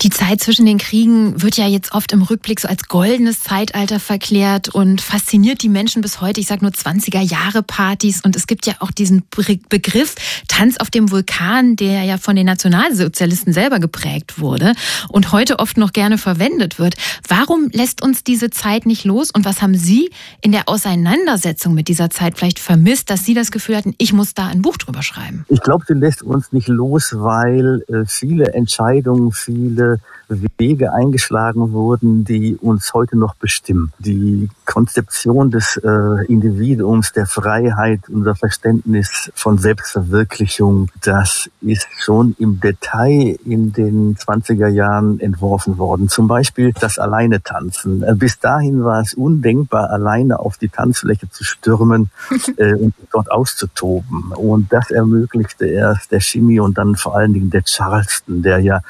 [0.01, 3.99] Die Zeit zwischen den Kriegen wird ja jetzt oft im Rückblick so als goldenes Zeitalter
[3.99, 6.41] verklärt und fasziniert die Menschen bis heute.
[6.41, 10.15] Ich sage nur 20er Jahre Partys und es gibt ja auch diesen Be Begriff
[10.47, 14.73] Tanz auf dem Vulkan, der ja von den Nationalsozialisten selber geprägt wurde
[15.09, 16.95] und heute oft noch gerne verwendet wird.
[17.27, 20.09] Warum lässt uns diese Zeit nicht los und was haben Sie
[20.41, 24.33] in der Auseinandersetzung mit dieser Zeit vielleicht vermisst, dass Sie das Gefühl hatten, ich muss
[24.33, 25.45] da ein Buch drüber schreiben?
[25.49, 29.99] Ich glaube, sie lässt uns nicht los, weil äh, viele Entscheidungen, viele viele
[30.29, 33.91] Wege eingeschlagen wurden, die uns heute noch bestimmen.
[33.99, 42.59] Die Konzeption des äh, Individuums, der Freiheit, unser Verständnis von Selbstverwirklichung, das ist schon im
[42.59, 46.09] Detail in den 20er Jahren entworfen worden.
[46.09, 48.03] Zum Beispiel das Alleine tanzen.
[48.03, 52.09] Äh, bis dahin war es undenkbar, alleine auf die Tanzfläche zu stürmen
[52.57, 54.31] äh, und dort auszutoben.
[54.31, 58.81] Und das ermöglichte erst der Chemie und dann vor allen Dingen der Charleston, der ja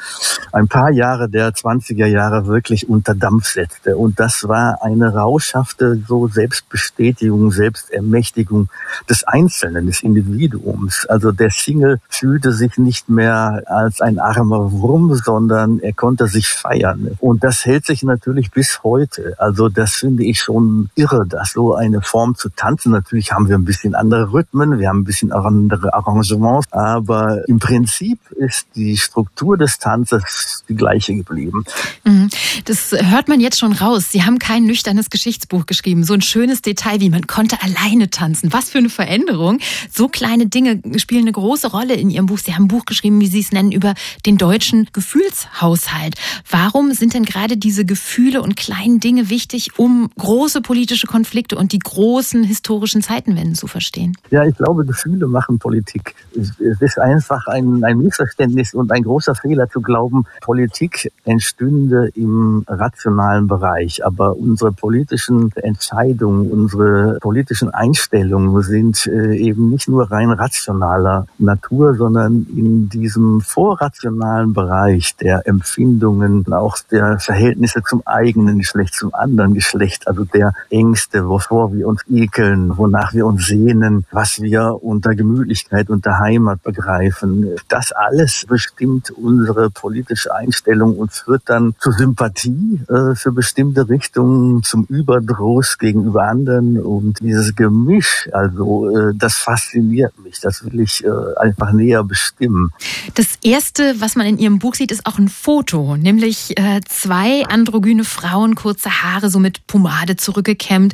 [0.52, 3.98] ein paar Jahre Jahre der 20er Jahre wirklich unter Dampf setzte.
[3.98, 8.70] Und das war eine rauschhafte so Selbstbestätigung, Selbstermächtigung
[9.10, 11.06] des Einzelnen, des Individuums.
[11.08, 16.48] Also der Single fühlte sich nicht mehr als ein armer Wurm, sondern er konnte sich
[16.50, 17.18] feiern.
[17.20, 19.36] Und das hält sich natürlich bis heute.
[19.38, 22.92] Also das finde ich schon irre, dass so eine Form zu tanzen.
[22.92, 27.60] Natürlich haben wir ein bisschen andere Rhythmen, wir haben ein bisschen andere Arrangements, aber im
[27.60, 31.64] Prinzip ist die Struktur des Tanzes die gleiche geblieben.
[32.04, 32.30] Mhm.
[32.66, 34.12] Das hört man jetzt schon raus.
[34.12, 36.04] Sie haben kein nüchternes Geschichtsbuch geschrieben.
[36.04, 38.54] So ein schönes Detail wie man konnte alleine tanzen.
[38.54, 39.60] Was für eine Veränderung.
[39.92, 42.40] So kleine Dinge spielen eine große Rolle in Ihrem Buch.
[42.40, 43.94] Sie haben ein Buch geschrieben, wie Sie es nennen, über
[44.26, 46.16] den deutschen Gefühlshaushalt.
[46.50, 51.72] Warum sind denn gerade diese Gefühle und kleinen Dinge wichtig, um große politische Konflikte und
[51.72, 54.18] die großen historischen Zeitenwenden zu verstehen?
[54.32, 56.16] Ja, ich glaube, Gefühle machen Politik.
[56.36, 62.64] Es ist einfach ein, ein Missverständnis und ein großer Fehler zu glauben, Politik entstünde im
[62.68, 64.06] rationalen Bereich.
[64.06, 71.96] Aber unsere politischen Entscheidungen, unsere politischen Einstellungen sind äh, eben nicht nur rein rationaler Natur,
[71.96, 79.54] sondern in diesem vorrationalen Bereich der Empfindungen, auch der Verhältnisse zum eigenen Geschlecht, zum anderen
[79.54, 85.16] Geschlecht, also der Ängste, wovor wir uns ekeln, wonach wir uns sehnen, was wir unter
[85.16, 87.56] Gemütlichkeit, unter Heimat begreifen.
[87.68, 94.64] Das alles bestimmt unsere politische Einstellung und führt dann zur Sympathie äh, für bestimmte Richtungen,
[94.64, 96.80] zum Überdruss gegenüber anderen.
[96.82, 102.72] Und dieses Gemisch, also äh, das fasziniert mich, das will ich äh, einfach näher bestimmen.
[103.16, 107.46] Das erste, was man in Ihrem Buch sieht, ist auch ein Foto, nämlich äh, zwei
[107.46, 110.94] androgyne Frauen, kurze Haare, so mit Pomade zurückgekämmt,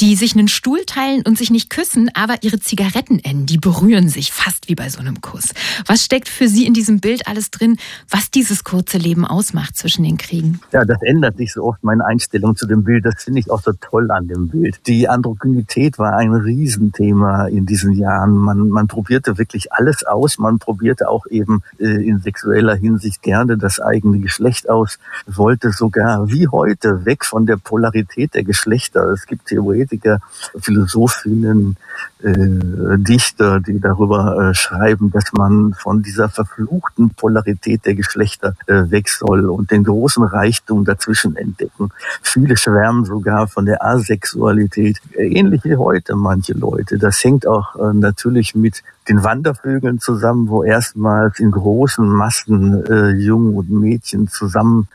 [0.00, 4.32] die sich einen Stuhl teilen und sich nicht küssen, aber ihre Zigarettenenden, die berühren sich
[4.32, 5.48] fast wie bei so einem Kuss.
[5.86, 7.78] Was steckt für Sie in diesem Bild alles drin,
[8.10, 9.78] was dieses kurze Leben ausmacht?
[9.78, 10.60] zwischen den Kriegen.
[10.72, 13.04] Ja, das ändert sich so oft meine Einstellung zu dem Bild.
[13.04, 14.80] Das finde ich auch so toll an dem Bild.
[14.86, 18.32] Die Androgynität war ein Riesenthema in diesen Jahren.
[18.32, 20.38] Man, man probierte wirklich alles aus.
[20.38, 26.28] Man probierte auch eben äh, in sexueller Hinsicht gerne das eigene Geschlecht aus, wollte sogar
[26.28, 29.04] wie heute weg von der Polarität der Geschlechter.
[29.10, 29.48] Es gibt
[29.88, 30.20] Theoretiker,
[30.58, 31.76] Philosophinnen,
[32.20, 39.08] Dichter, die darüber äh, schreiben, dass man von dieser verfluchten Polarität der Geschlechter äh, weg
[39.08, 41.90] soll und den großen Reichtum dazwischen entdecken.
[42.22, 46.98] Viele schwärmen sogar von der Asexualität, ähnlich wie heute manche Leute.
[46.98, 53.10] Das hängt auch äh, natürlich mit den Wandervögeln zusammen, wo erstmals in großen Massen äh,
[53.10, 54.88] Jungen und Mädchen zusammen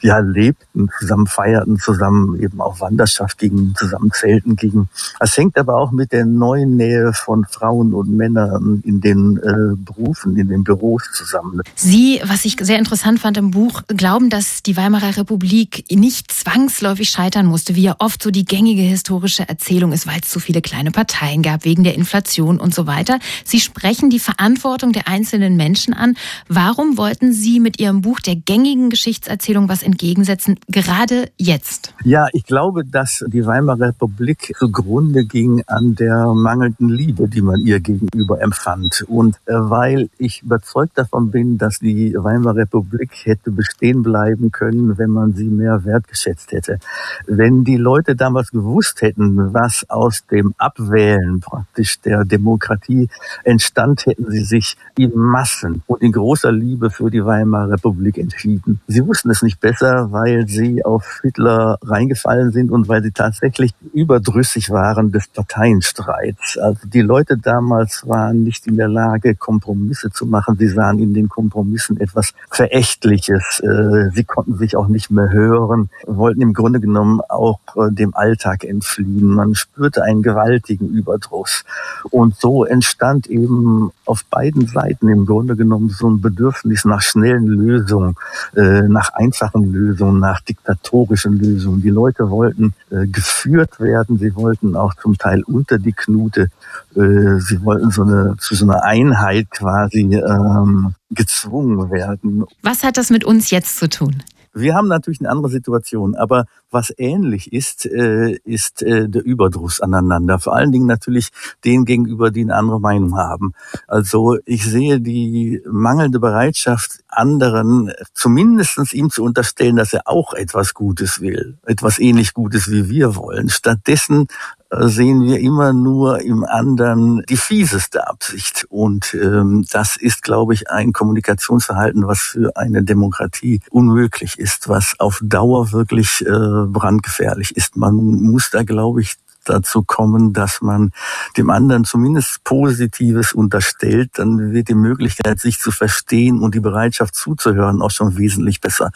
[0.00, 4.88] ja lebten, zusammen feierten, zusammen eben auch Wanderschaft gingen, zusammen zelten gingen.
[5.18, 9.76] Das hängt aber auch mit der neuen Nähe von Frauen und Männern in den äh,
[9.76, 11.60] Berufen, in den Büros zusammen.
[11.74, 17.10] Sie, was ich sehr interessant fand im Buch, glauben, dass die Weimarer Republik nicht zwangsläufig
[17.10, 20.62] scheitern musste, wie ja oft so die gängige historische Erzählung ist, weil es zu viele
[20.62, 23.18] kleine Parteien gab, wegen der Inflation und so weiter.
[23.44, 26.14] Sie sprechen die Verantwortung der einzelnen Menschen an.
[26.48, 31.94] Warum wollten Sie mit Ihrem Buch der gängigen Geschichtserzählung was entgegensetzen, gerade jetzt?
[32.04, 37.60] Ja, ich glaube, dass die Weimarer Republik zugrunde ging an der mangelnden Liebe, die man
[37.60, 39.04] ihr gegenüber empfand.
[39.08, 44.98] Und äh, weil ich überzeugt davon bin, dass die Weimarer Republik hätte bestehen bleiben können,
[44.98, 46.78] wenn man sie mehr wertgeschätzt hätte.
[47.26, 53.08] Wenn die Leute damals gewusst hätten, was aus dem Abwählen praktisch der Demokratie
[53.44, 58.80] entstand, hätten sie sich in Massen und in großer Liebe für die Weimarer Republik entschieden.
[58.88, 63.72] Sie wussten es nicht besser, weil sie auf Hitler reingefallen sind und weil sie tatsächlich
[63.92, 66.39] überdrüssig waren des Parteienstreits.
[66.60, 70.56] Also die Leute damals waren nicht in der Lage, Kompromisse zu machen.
[70.58, 73.60] Sie sahen in den Kompromissen etwas Verächtliches.
[73.60, 78.14] Äh, sie konnten sich auch nicht mehr hören, wollten im Grunde genommen auch äh, dem
[78.14, 79.26] Alltag entfliehen.
[79.26, 81.64] Man spürte einen gewaltigen Überdruss.
[82.10, 87.46] Und so entstand eben auf beiden Seiten im Grunde genommen so ein Bedürfnis nach schnellen
[87.46, 88.16] Lösungen,
[88.56, 91.82] äh, nach einfachen Lösungen, nach diktatorischen Lösungen.
[91.82, 96.50] Die Leute wollten geführt werden, sie wollten auch zum Teil unter die Knute vermute,
[96.96, 102.44] äh, sie wollten so eine, zu so einer Einheit quasi ähm, gezwungen werden.
[102.62, 104.22] Was hat das mit uns jetzt zu tun?
[104.52, 109.80] Wir haben natürlich eine andere Situation, aber was ähnlich ist, äh, ist äh, der Überdruss
[109.80, 110.38] aneinander.
[110.38, 111.30] Vor allen Dingen natürlich
[111.64, 113.52] den gegenüber, die eine andere Meinung haben.
[113.86, 120.74] Also ich sehe die mangelnde Bereitschaft, anderen zumindestens ihm zu unterstellen, dass er auch etwas
[120.74, 123.48] Gutes will, etwas ähnlich Gutes wie wir wollen.
[123.48, 124.28] Stattdessen
[124.72, 128.66] sehen wir immer nur im anderen die fieseste Absicht.
[128.68, 134.94] Und ähm, das ist, glaube ich, ein Kommunikationsverhalten, was für eine Demokratie unmöglich ist, was
[134.98, 136.30] auf Dauer wirklich äh,
[136.66, 137.76] brandgefährlich ist.
[137.76, 140.92] Man muss da, glaube ich, dazu kommen, dass man
[141.36, 147.14] dem anderen zumindest Positives unterstellt, dann wird die Möglichkeit, sich zu verstehen und die Bereitschaft
[147.14, 148.90] zuzuhören auch schon wesentlich besser.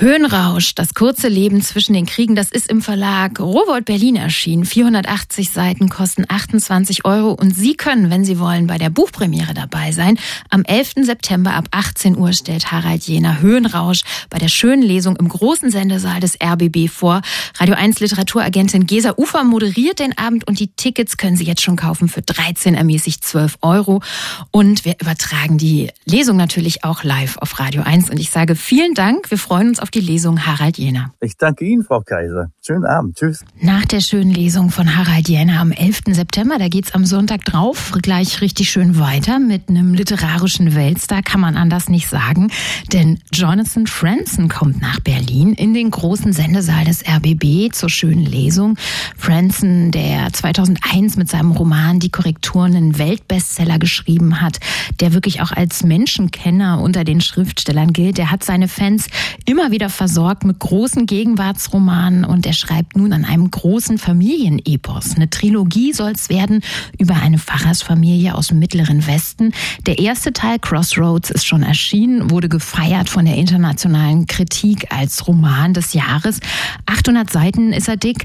[0.00, 4.64] Höhenrausch, das kurze Leben zwischen den Kriegen, das ist im Verlag Rowold Berlin erschienen.
[4.64, 9.90] 480 Seiten kosten 28 Euro und Sie können, wenn Sie wollen, bei der Buchpremiere dabei
[9.90, 10.16] sein.
[10.50, 11.04] Am 11.
[11.04, 16.20] September ab 18 Uhr stellt Harald Jener Höhenrausch bei der schönen Lesung im großen Sendesaal
[16.20, 17.20] des RBB vor.
[17.58, 21.74] Radio 1 Literaturagentin Gesa Ufer moderiert den Abend und die Tickets können Sie jetzt schon
[21.74, 24.00] kaufen für 13 ermäßigt 12 Euro.
[24.52, 28.94] Und wir übertragen die Lesung natürlich auch live auf Radio 1 und ich sage vielen
[28.94, 29.28] Dank.
[29.32, 31.14] Wir freuen uns auf auf die Lesung Harald Jener.
[31.22, 32.50] Ich danke Ihnen, Frau Kaiser.
[32.60, 33.16] Schönen Abend.
[33.16, 33.42] Tschüss.
[33.62, 36.00] Nach der schönen Lesung von Harald Jener am 11.
[36.08, 41.40] September, da geht's am Sonntag drauf gleich richtig schön weiter mit einem literarischen Weltstar, kann
[41.40, 42.50] man anders nicht sagen.
[42.92, 48.76] Denn Jonathan Franzen kommt nach Berlin in den großen Sendesaal des RBB zur schönen Lesung.
[49.16, 54.58] Franzen, der 2001 mit seinem Roman Die Korrekturen einen Weltbestseller geschrieben hat,
[55.00, 59.06] der wirklich auch als Menschenkenner unter den Schriftstellern gilt, der hat seine Fans
[59.46, 65.14] immer wieder wieder versorgt mit großen Gegenwartsromanen und er schreibt nun an einem großen Familienepos.
[65.14, 66.62] Eine Trilogie soll es werden
[66.98, 69.52] über eine Pfarrersfamilie aus dem Mittleren Westen.
[69.86, 75.74] Der erste Teil Crossroads ist schon erschienen, wurde gefeiert von der internationalen Kritik als Roman
[75.74, 76.40] des Jahres.
[76.86, 78.24] 800 Seiten ist er dick.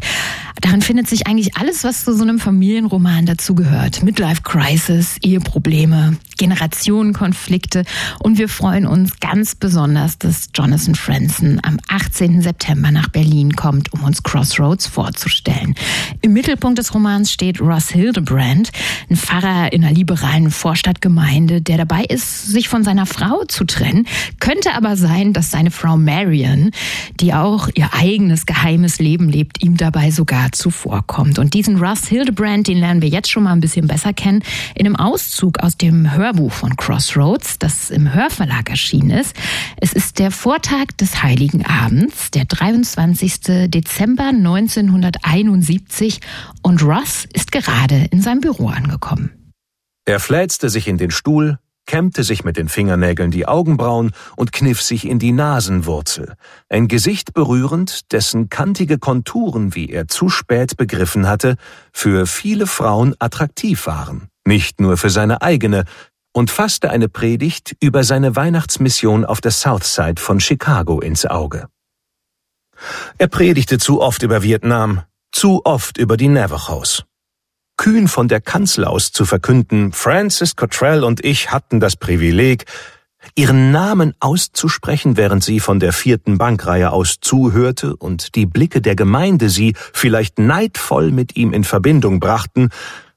[0.59, 4.01] Darin findet sich eigentlich alles, was zu so einem Familienroman dazugehört.
[4.01, 7.83] Midlife Crisis, Eheprobleme, Generationenkonflikte
[8.19, 12.41] und wir freuen uns ganz besonders, dass Jonathan Franzen am 18.
[12.41, 15.75] September nach Berlin kommt, um uns Crossroads vorzustellen.
[16.21, 18.71] Im Mittelpunkt des Romans steht Ross Hildebrand,
[19.09, 24.07] ein Pfarrer in einer liberalen Vorstadtgemeinde, der dabei ist, sich von seiner Frau zu trennen.
[24.39, 26.71] Könnte aber sein, dass seine Frau Marion,
[27.19, 31.39] die auch ihr eigenes geheimes Leben lebt, ihm dabei sogar zuvorkommt.
[31.39, 34.43] Und diesen Russ Hildebrand, den lernen wir jetzt schon mal ein bisschen besser kennen,
[34.75, 39.35] in einem Auszug aus dem Hörbuch von Crossroads, das im Hörverlag erschienen ist.
[39.77, 43.69] Es ist der Vortag des Heiligen Abends, der 23.
[43.69, 46.19] Dezember 1971
[46.61, 49.53] und Russ ist gerade in seinem Büro angekommen.
[50.05, 54.81] Er fläzte sich in den Stuhl, kämmte sich mit den Fingernägeln die Augenbrauen und kniff
[54.81, 56.33] sich in die Nasenwurzel,
[56.67, 61.55] ein Gesicht berührend, dessen kantige Konturen, wie er zu spät begriffen hatte,
[61.93, 65.85] für viele Frauen attraktiv waren, nicht nur für seine eigene,
[66.33, 71.67] und fasste eine Predigt über seine Weihnachtsmission auf der Southside von Chicago ins Auge.
[73.17, 77.05] Er predigte zu oft über Vietnam, zu oft über die Navajos
[77.77, 82.65] kühn von der Kanzel aus zu verkünden, Francis Cottrell und ich hatten das Privileg,
[83.35, 88.95] ihren Namen auszusprechen, während sie von der vierten Bankreihe aus zuhörte und die Blicke der
[88.95, 92.69] Gemeinde sie vielleicht neidvoll mit ihm in Verbindung brachten,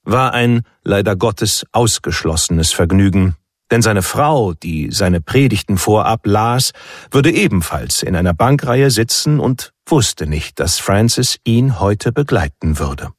[0.06, 3.36] war ein leider Gottes ausgeschlossenes Vergnügen.
[3.70, 6.72] Denn seine Frau, die seine Predigten vorab las,
[7.10, 13.10] würde ebenfalls in einer Bankreihe sitzen und wusste nicht, dass Francis ihn heute begleiten würde.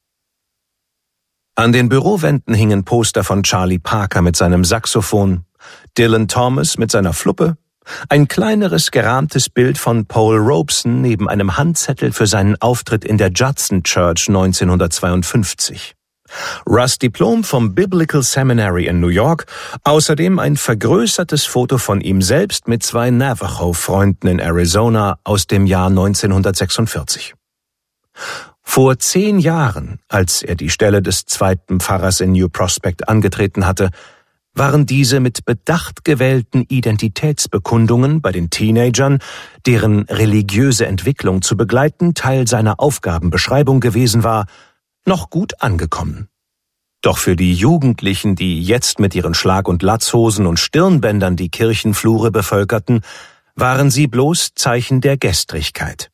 [1.56, 5.44] An den Bürowänden hingen Poster von Charlie Parker mit seinem Saxophon,
[5.98, 7.58] Dylan Thomas mit seiner Fluppe,
[8.10, 13.32] ein kleineres gerahmtes Bild von Paul Robeson neben einem Handzettel für seinen Auftritt in der
[13.32, 15.97] Judson Church 1952.
[16.68, 19.46] Russ Diplom vom Biblical Seminary in New York,
[19.84, 25.88] außerdem ein vergrößertes Foto von ihm selbst mit zwei Navajo-Freunden in Arizona aus dem Jahr
[25.88, 27.34] 1946.
[28.62, 33.90] Vor zehn Jahren, als er die Stelle des zweiten Pfarrers in New Prospect angetreten hatte,
[34.58, 39.20] waren diese mit bedacht gewählten Identitätsbekundungen bei den Teenagern,
[39.66, 44.48] deren religiöse Entwicklung zu begleiten Teil seiner Aufgabenbeschreibung gewesen war,
[45.08, 46.28] noch gut angekommen.
[47.02, 52.32] Doch für die Jugendlichen, die jetzt mit ihren Schlag- und Latzhosen und Stirnbändern die Kirchenflure
[52.32, 53.02] bevölkerten,
[53.56, 56.12] waren sie bloß Zeichen der Gestrigkeit.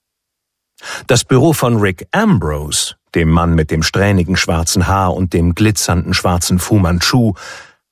[1.08, 6.14] Das Büro von Rick Ambrose, dem Mann mit dem strähnigen schwarzen Haar und dem glitzernden
[6.14, 7.34] schwarzen Fu Manchu,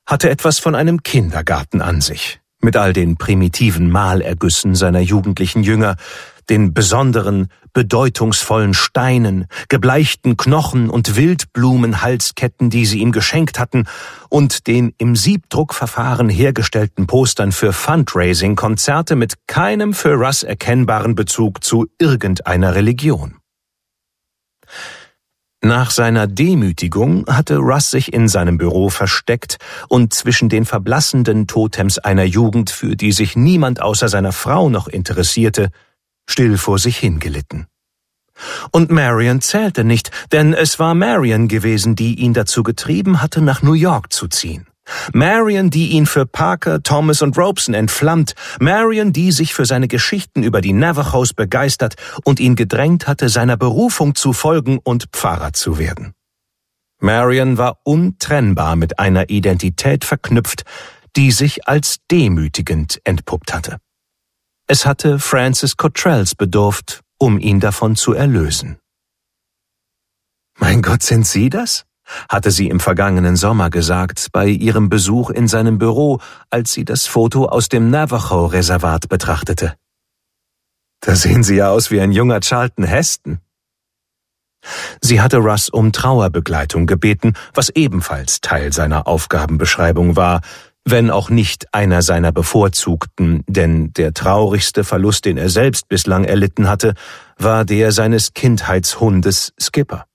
[0.06, 5.96] hatte etwas von einem Kindergarten an sich, mit all den primitiven Malergüssen seiner jugendlichen Jünger,
[6.50, 13.84] den besonderen, bedeutungsvollen Steinen, gebleichten Knochen und Wildblumenhalsketten, die sie ihm geschenkt hatten,
[14.28, 21.86] und den im Siebdruckverfahren hergestellten Postern für Fundraising-Konzerte mit keinem für Russ erkennbaren Bezug zu
[21.98, 23.36] irgendeiner Religion.
[25.64, 31.98] Nach seiner Demütigung hatte Russ sich in seinem Büro versteckt und zwischen den verblassenden Totems
[31.98, 35.70] einer Jugend, für die sich niemand außer seiner Frau noch interessierte,
[36.28, 37.66] still vor sich hingelitten.
[38.70, 43.62] Und Marion zählte nicht, denn es war Marion gewesen, die ihn dazu getrieben hatte, nach
[43.62, 44.66] New York zu ziehen.
[45.12, 50.42] Marion, die ihn für Parker, Thomas und Robeson entflammt, Marion, die sich für seine Geschichten
[50.42, 51.94] über die Navajos begeistert
[52.24, 56.14] und ihn gedrängt hatte, seiner Berufung zu folgen und Pfarrer zu werden.
[57.00, 60.64] Marion war untrennbar mit einer Identität verknüpft,
[61.16, 63.78] die sich als demütigend entpuppt hatte.
[64.72, 68.78] Es hatte Francis Cottrells bedurft, um ihn davon zu erlösen.
[70.58, 71.84] Mein Gott, sind Sie das?
[72.30, 77.06] hatte sie im vergangenen Sommer gesagt, bei ihrem Besuch in seinem Büro, als sie das
[77.06, 79.76] Foto aus dem Navajo-Reservat betrachtete.
[81.00, 83.40] Da sehen Sie ja aus wie ein junger Charlton Heston.
[85.02, 90.40] Sie hatte Russ um Trauerbegleitung gebeten, was ebenfalls Teil seiner Aufgabenbeschreibung war,
[90.84, 96.68] wenn auch nicht einer seiner bevorzugten, denn der traurigste Verlust, den er selbst bislang erlitten
[96.68, 96.94] hatte,
[97.38, 100.06] war der seines Kindheitshundes Skipper.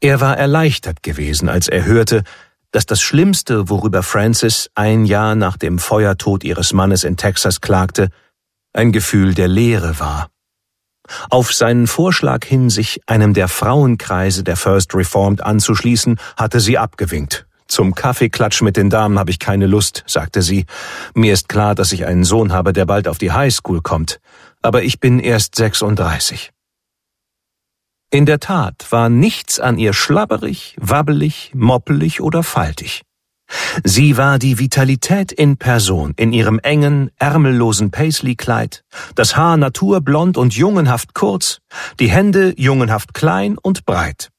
[0.00, 2.22] Er war erleichtert gewesen, als er hörte,
[2.70, 8.10] dass das Schlimmste, worüber Frances ein Jahr nach dem Feuertod ihres Mannes in Texas klagte,
[8.74, 10.28] ein Gefühl der Leere war.
[11.30, 17.47] Auf seinen Vorschlag hin, sich einem der Frauenkreise der First Reformed anzuschließen, hatte sie abgewinkt.
[17.68, 20.64] Zum Kaffeeklatsch mit den Damen habe ich keine Lust, sagte sie.
[21.14, 24.20] Mir ist klar, dass ich einen Sohn habe, der bald auf die High School kommt.
[24.62, 26.50] Aber ich bin erst 36.
[28.10, 33.02] In der Tat war nichts an ihr schlabberig, wabbelig, moppelig oder faltig.
[33.84, 40.54] Sie war die Vitalität in Person in ihrem engen, ärmellosen Paisley-Kleid, das Haar naturblond und
[40.54, 41.58] jungenhaft kurz,
[42.00, 44.30] die Hände jungenhaft klein und breit.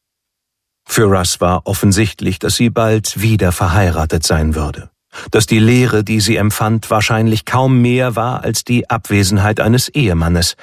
[0.92, 4.90] Für Russ war offensichtlich, dass sie bald wieder verheiratet sein würde,
[5.30, 10.56] dass die Leere, die sie empfand, wahrscheinlich kaum mehr war als die Abwesenheit eines Ehemannes,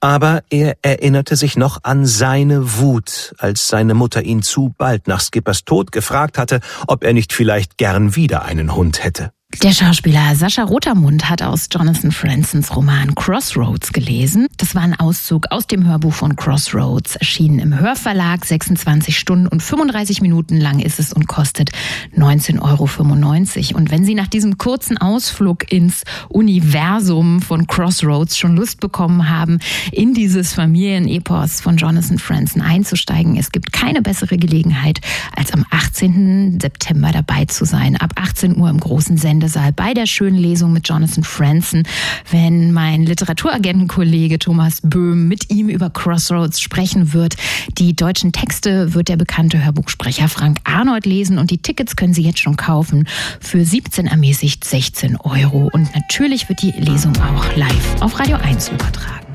[0.00, 5.20] aber er erinnerte sich noch an seine Wut, als seine Mutter ihn zu bald nach
[5.20, 9.32] Skippers Tod gefragt hatte, ob er nicht vielleicht gern wieder einen Hund hätte.
[9.62, 14.46] Der Schauspieler Sascha Rotermund hat aus Jonathan Fransons Roman Crossroads gelesen.
[14.58, 18.44] Das war ein Auszug aus dem Hörbuch von Crossroads, erschienen im Hörverlag.
[18.44, 21.70] 26 Stunden und 35 Minuten lang ist es und kostet
[22.14, 23.78] 19,95 Euro.
[23.78, 29.58] Und wenn Sie nach diesem kurzen Ausflug ins Universum von Crossroads schon Lust bekommen haben,
[29.90, 35.00] in dieses Familienepos von Jonathan Franzen einzusteigen, es gibt keine bessere Gelegenheit,
[35.34, 36.60] als am 18.
[36.60, 37.96] September dabei zu sein.
[37.96, 41.84] Ab 18 Uhr im großen Sender Sendesaal bei der schönen Lesung mit Jonathan Franzen,
[42.28, 47.36] wenn mein Literaturagentenkollege Thomas Böhm mit ihm über Crossroads sprechen wird.
[47.78, 52.22] Die deutschen Texte wird der bekannte Hörbuchsprecher Frank Arnold lesen und die Tickets können Sie
[52.22, 53.06] jetzt schon kaufen
[53.38, 55.70] für 17 ermäßigt 16 Euro.
[55.72, 59.26] Und natürlich wird die Lesung auch live auf Radio 1 übertragen.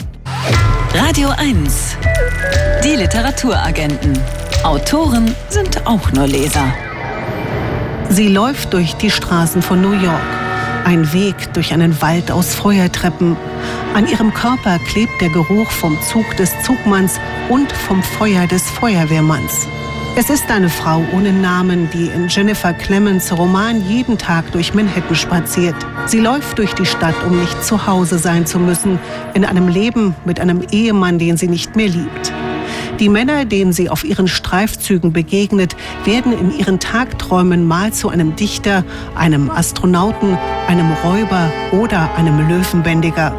[0.93, 1.95] Radio 1.
[2.83, 4.19] Die Literaturagenten.
[4.65, 6.73] Autoren sind auch nur Leser.
[8.13, 10.21] Sie läuft durch die Straßen von New York.
[10.85, 13.35] Ein Weg durch einen Wald aus Feuertreppen.
[13.95, 19.67] An ihrem Körper klebt der Geruch vom Zug des Zugmanns und vom Feuer des Feuerwehrmanns.
[20.15, 25.15] Es ist eine Frau ohne Namen, die in Jennifer Clemens Roman jeden Tag durch Manhattan
[25.15, 25.75] spaziert.
[26.05, 28.99] Sie läuft durch die Stadt, um nicht zu Hause sein zu müssen,
[29.33, 32.31] in einem Leben mit einem Ehemann, den sie nicht mehr liebt.
[32.99, 35.75] Die Männer, denen sie auf ihren Streifzügen begegnet,
[36.05, 38.83] werden in ihren Tagträumen mal zu einem Dichter,
[39.15, 40.37] einem Astronauten,
[40.67, 43.35] einem Räuber oder einem Löwenbändiger.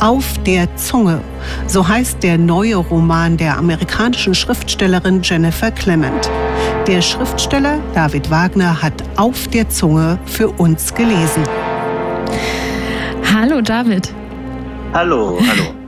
[0.00, 1.20] Auf der Zunge,
[1.66, 6.30] so heißt der neue Roman der amerikanischen Schriftstellerin Jennifer Clement.
[6.86, 11.44] Der Schriftsteller David Wagner hat Auf der Zunge für uns gelesen.
[13.32, 14.12] Hallo David.
[14.92, 15.79] Hallo, hallo.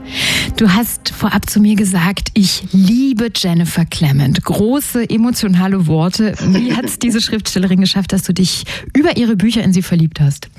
[0.57, 4.43] Du hast vorab zu mir gesagt, ich liebe Jennifer Clement.
[4.43, 6.35] Große emotionale Worte.
[6.39, 8.65] Wie hat es diese Schriftstellerin geschafft, dass du dich
[8.95, 10.49] über ihre Bücher in sie verliebt hast?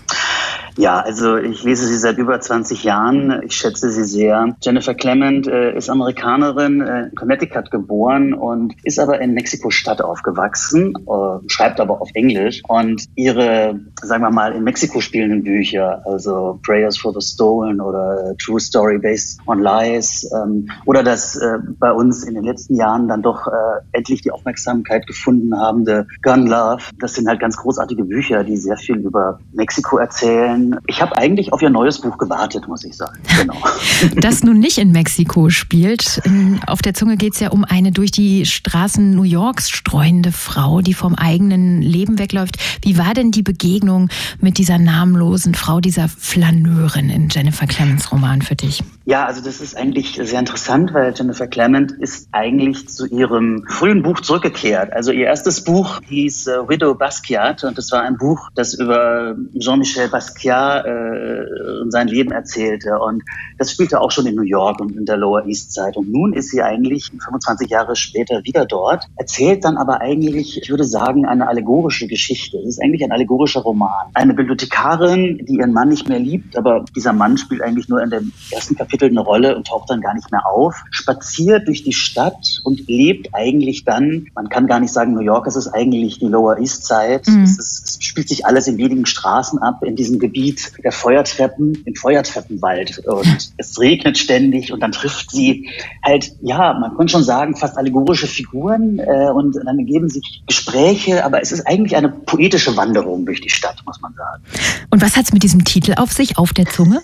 [0.76, 3.43] Ja, also ich lese sie seit über 20 Jahren.
[3.44, 4.56] Ich schätze sie sehr.
[4.60, 10.94] Jennifer Clement äh, ist Amerikanerin, äh, in Connecticut geboren und ist aber in Mexiko-Stadt aufgewachsen,
[10.97, 12.60] äh, schreibt aber auf Englisch.
[12.66, 18.35] Und ihre, sagen wir mal, in Mexiko spielenden Bücher, also Prayers for the Stolen oder
[18.39, 23.09] True Story Based on Lies ähm, oder das äh, bei uns in den letzten Jahren
[23.09, 23.51] dann doch äh,
[23.93, 26.83] endlich die Aufmerksamkeit gefunden habende Gun Love.
[26.99, 30.77] Das sind halt ganz großartige Bücher, die sehr viel über Mexiko erzählen.
[30.87, 33.19] Ich habe eigentlich auf ihr neues Buch gewartet, muss ich sagen.
[33.39, 33.57] Genau.
[34.21, 36.23] das nun nicht in Mexiko spielt.
[36.66, 40.81] Auf der Zunge geht es ja um eine durch die Straßen New Yorks streuende Frau,
[40.81, 42.57] die vom eigenen Leben wegläuft.
[42.83, 44.09] Wie war denn die Begegnung
[44.41, 48.83] mit dieser namenlosen Frau, dieser Flaneurin in Jennifer Clemens Roman für dich?
[49.05, 54.03] Ja, also das ist eigentlich sehr interessant, weil Jennifer Clement ist eigentlich zu ihrem frühen
[54.03, 54.93] Buch zurückgekehrt.
[54.93, 59.37] Also ihr erstes Buch hieß äh, Widow Basquiat und das war ein Buch, das über
[59.59, 62.99] Jean-Michel Basquiat äh, und sein Leben erzählte.
[62.99, 63.23] Und
[63.59, 65.93] das spielte auch schon in New York und in der Lower East Side.
[65.95, 70.71] Und nun ist sie eigentlich 25 Jahre später wieder dort, erzählt dann aber eigentlich, ich
[70.71, 72.59] würde sagen, eine allegorische Geschichte.
[72.59, 74.11] Es ist eigentlich ein allegorischer Roman.
[74.15, 78.11] Eine Bibliothekarin, die ihren Mann nicht mehr liebt, aber dieser Mann spielt eigentlich nur in
[78.11, 81.93] dem ersten Kapitel eine Rolle und taucht dann gar nicht mehr auf, spaziert durch die
[81.93, 86.19] Stadt und lebt eigentlich dann, man kann gar nicht sagen, New York es ist eigentlich
[86.19, 87.23] die Lower East Side.
[87.27, 87.43] Mhm.
[87.43, 91.82] Es, ist, es, spielt sich alles in wenigen Straßen ab, in diesem Gebiet der Feuertreppen,
[91.85, 93.07] im Feuertreppenwald.
[93.07, 95.69] Und es regnet ständig und dann trifft sie
[96.05, 101.24] halt, ja, man könnte schon sagen, fast allegorische Figuren äh, und dann ergeben sich Gespräche,
[101.24, 104.43] aber es ist eigentlich eine poetische Wanderung durch die Stadt, muss man sagen.
[104.91, 107.01] Und was hat es mit diesem Titel auf sich, auf der Zunge?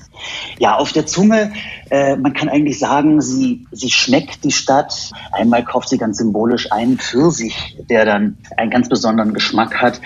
[0.58, 1.52] Ja, auf der Zunge
[1.88, 5.10] äh, man kann eigentlich sagen, sie, sie schmeckt die Stadt.
[5.32, 10.00] Einmal kauft sie ganz symbolisch einen Pfirsich, der dann einen ganz besonderen Geschmack hat.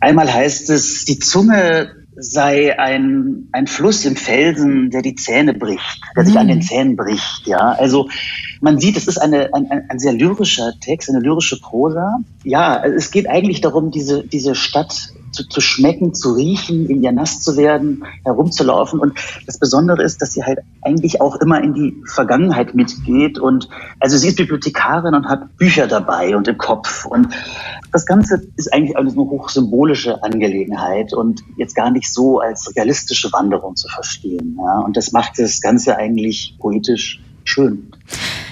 [0.00, 6.00] Einmal heißt es, die Zunge sei ein, ein Fluss im Felsen, der die Zähne bricht,
[6.16, 6.62] der sich an den mm.
[6.62, 7.46] Zähnen bricht.
[7.46, 8.08] Ja, also
[8.60, 12.20] man sieht, es ist eine, ein, ein sehr lyrischer Text, eine lyrische Prosa.
[12.42, 17.12] Ja, es geht eigentlich darum, diese, diese Stadt zu, zu schmecken, zu riechen, in ihr
[17.12, 18.98] nass zu werden, herumzulaufen.
[18.98, 23.38] Und das Besondere ist, dass sie halt eigentlich auch immer in die Vergangenheit mitgeht.
[23.38, 23.68] Und
[24.00, 27.04] also sie ist Bibliothekarin und hat Bücher dabei und im Kopf.
[27.04, 27.28] Und
[27.92, 33.76] das Ganze ist eigentlich eine hochsymbolische Angelegenheit und jetzt gar nicht so als realistische Wanderung
[33.76, 34.58] zu verstehen.
[34.58, 34.80] Ja?
[34.80, 37.92] Und das macht das Ganze eigentlich poetisch schön.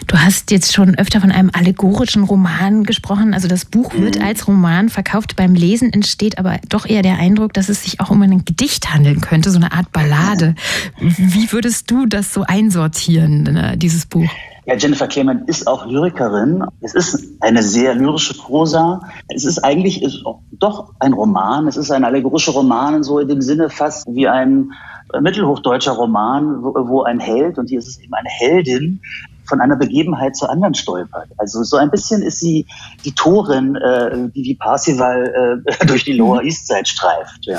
[0.07, 3.35] Du hast jetzt schon öfter von einem allegorischen Roman gesprochen.
[3.35, 4.25] Also das Buch wird mhm.
[4.25, 5.37] als Roman verkauft.
[5.37, 8.93] Beim Lesen entsteht aber doch eher der Eindruck, dass es sich auch um ein Gedicht
[8.93, 10.55] handeln könnte, so eine Art Ballade.
[10.99, 14.29] Wie würdest du das so einsortieren, äh, dieses Buch?
[14.67, 16.65] Ja, Jennifer Clement ist auch Lyrikerin.
[16.81, 19.01] Es ist eine sehr lyrische Prosa.
[19.29, 21.67] Es ist eigentlich ist doch ein Roman.
[21.67, 24.73] Es ist ein allegorischer Roman, so in dem Sinne fast wie ein
[25.21, 29.01] mittelhochdeutscher Roman, wo ein Held, und hier ist es eben eine Heldin,
[29.45, 31.29] von einer Begebenheit zur anderen stolpert.
[31.37, 32.67] Also so ein bisschen ist sie
[33.05, 36.47] die Torin, äh, die die Parsival äh, durch die Lower mhm.
[36.47, 37.47] East Side streift.
[37.47, 37.59] Ja.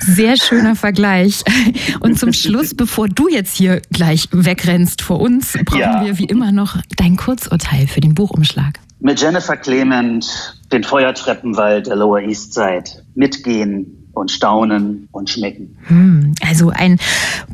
[0.00, 1.44] Sehr schöner Vergleich.
[2.00, 6.04] Und zum Schluss, bevor du jetzt hier gleich wegrennst vor uns, brauchen ja.
[6.04, 8.78] wir wie immer noch dein Kurzurteil für den Buchumschlag.
[9.00, 15.76] Mit Jennifer Clement den Feuertreppenwald der Lower East Side mitgehen, und staunen und schmecken.
[15.86, 16.98] Hm, also ein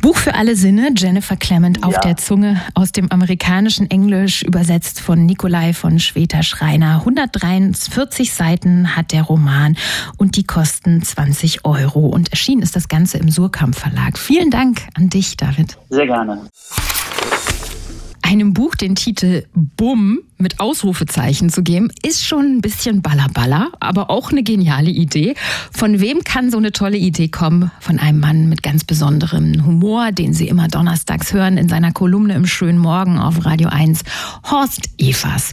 [0.00, 2.00] Buch für alle Sinne, Jennifer Clement auf ja.
[2.00, 7.00] der Zunge aus dem amerikanischen Englisch, übersetzt von Nikolai von Schweter-Schreiner.
[7.00, 9.76] 143 Seiten hat der Roman
[10.16, 12.06] und die kosten 20 Euro.
[12.06, 14.18] Und erschienen ist das Ganze im Surkamp Verlag.
[14.18, 15.76] Vielen Dank an dich, David.
[15.90, 16.42] Sehr gerne
[18.24, 24.10] einem Buch den Titel Bumm mit Ausrufezeichen zu geben, ist schon ein bisschen ballerballer, aber
[24.10, 25.34] auch eine geniale Idee.
[25.72, 27.70] Von wem kann so eine tolle Idee kommen?
[27.80, 32.34] Von einem Mann mit ganz besonderem Humor, den Sie immer donnerstags hören in seiner Kolumne
[32.34, 34.02] im schönen Morgen auf Radio 1,
[34.50, 35.52] Horst Evers.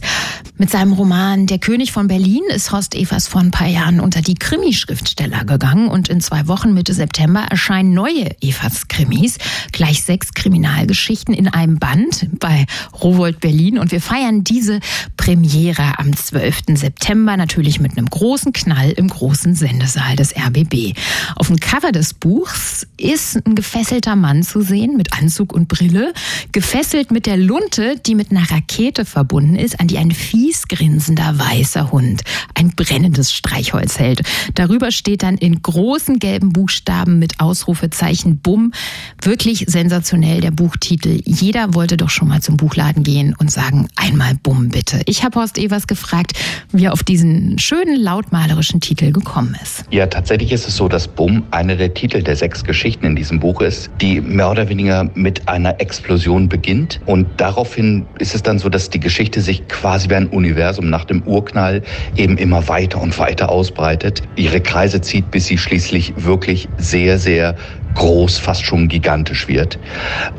[0.58, 4.20] Mit seinem Roman Der König von Berlin ist Horst Evers vor ein paar Jahren unter
[4.22, 9.38] die Krimi-Schriftsteller gegangen und in zwei Wochen Mitte September erscheinen neue Evers-Krimis,
[9.72, 12.66] gleich sechs Kriminalgeschichten in einem Band bei
[13.02, 14.71] Rowold Berlin und wir feiern diese
[15.16, 16.62] Premiere am 12.
[16.74, 20.96] September natürlich mit einem großen Knall im großen Sendesaal des RBB.
[21.36, 26.12] Auf dem Cover des Buchs ist ein gefesselter Mann zu sehen mit Anzug und Brille,
[26.52, 31.38] gefesselt mit der Lunte, die mit einer Rakete verbunden ist, an die ein fies grinsender
[31.38, 32.22] weißer Hund
[32.54, 34.22] ein brennendes Streichholz hält.
[34.54, 38.72] Darüber steht dann in großen gelben Buchstaben mit Ausrufezeichen Bumm.
[39.20, 41.20] Wirklich sensationell der Buchtitel.
[41.24, 45.00] Jeder wollte doch schon mal zum Buchladen gehen und sagen, einmal Bumm Bumm bitte.
[45.06, 46.32] Ich habe Horst Evers gefragt,
[46.70, 49.84] wie er auf diesen schönen lautmalerischen Titel gekommen ist.
[49.90, 53.40] Ja, tatsächlich ist es so, dass Bumm einer der Titel der sechs Geschichten in diesem
[53.40, 57.00] Buch ist, die mehr oder weniger mit einer Explosion beginnt.
[57.06, 61.04] Und daraufhin ist es dann so, dass die Geschichte sich quasi wie ein Universum nach
[61.04, 61.82] dem Urknall
[62.16, 67.56] eben immer weiter und weiter ausbreitet, ihre Kreise zieht, bis sie schließlich wirklich sehr, sehr
[67.94, 69.78] groß, fast schon gigantisch wird.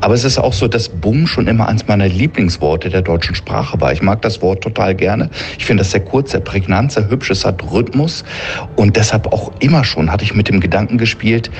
[0.00, 3.80] Aber es ist auch so, dass Bumm schon immer eins meiner Lieblingsworte der deutschen Sprache
[3.80, 3.92] war.
[3.92, 5.30] Ich mag das Wort total gerne.
[5.58, 7.30] Ich finde das sehr kurz, sehr prägnant, sehr hübsch.
[7.30, 8.24] Es hat Rhythmus
[8.76, 11.50] und deshalb auch immer schon hatte ich mit dem Gedanken gespielt,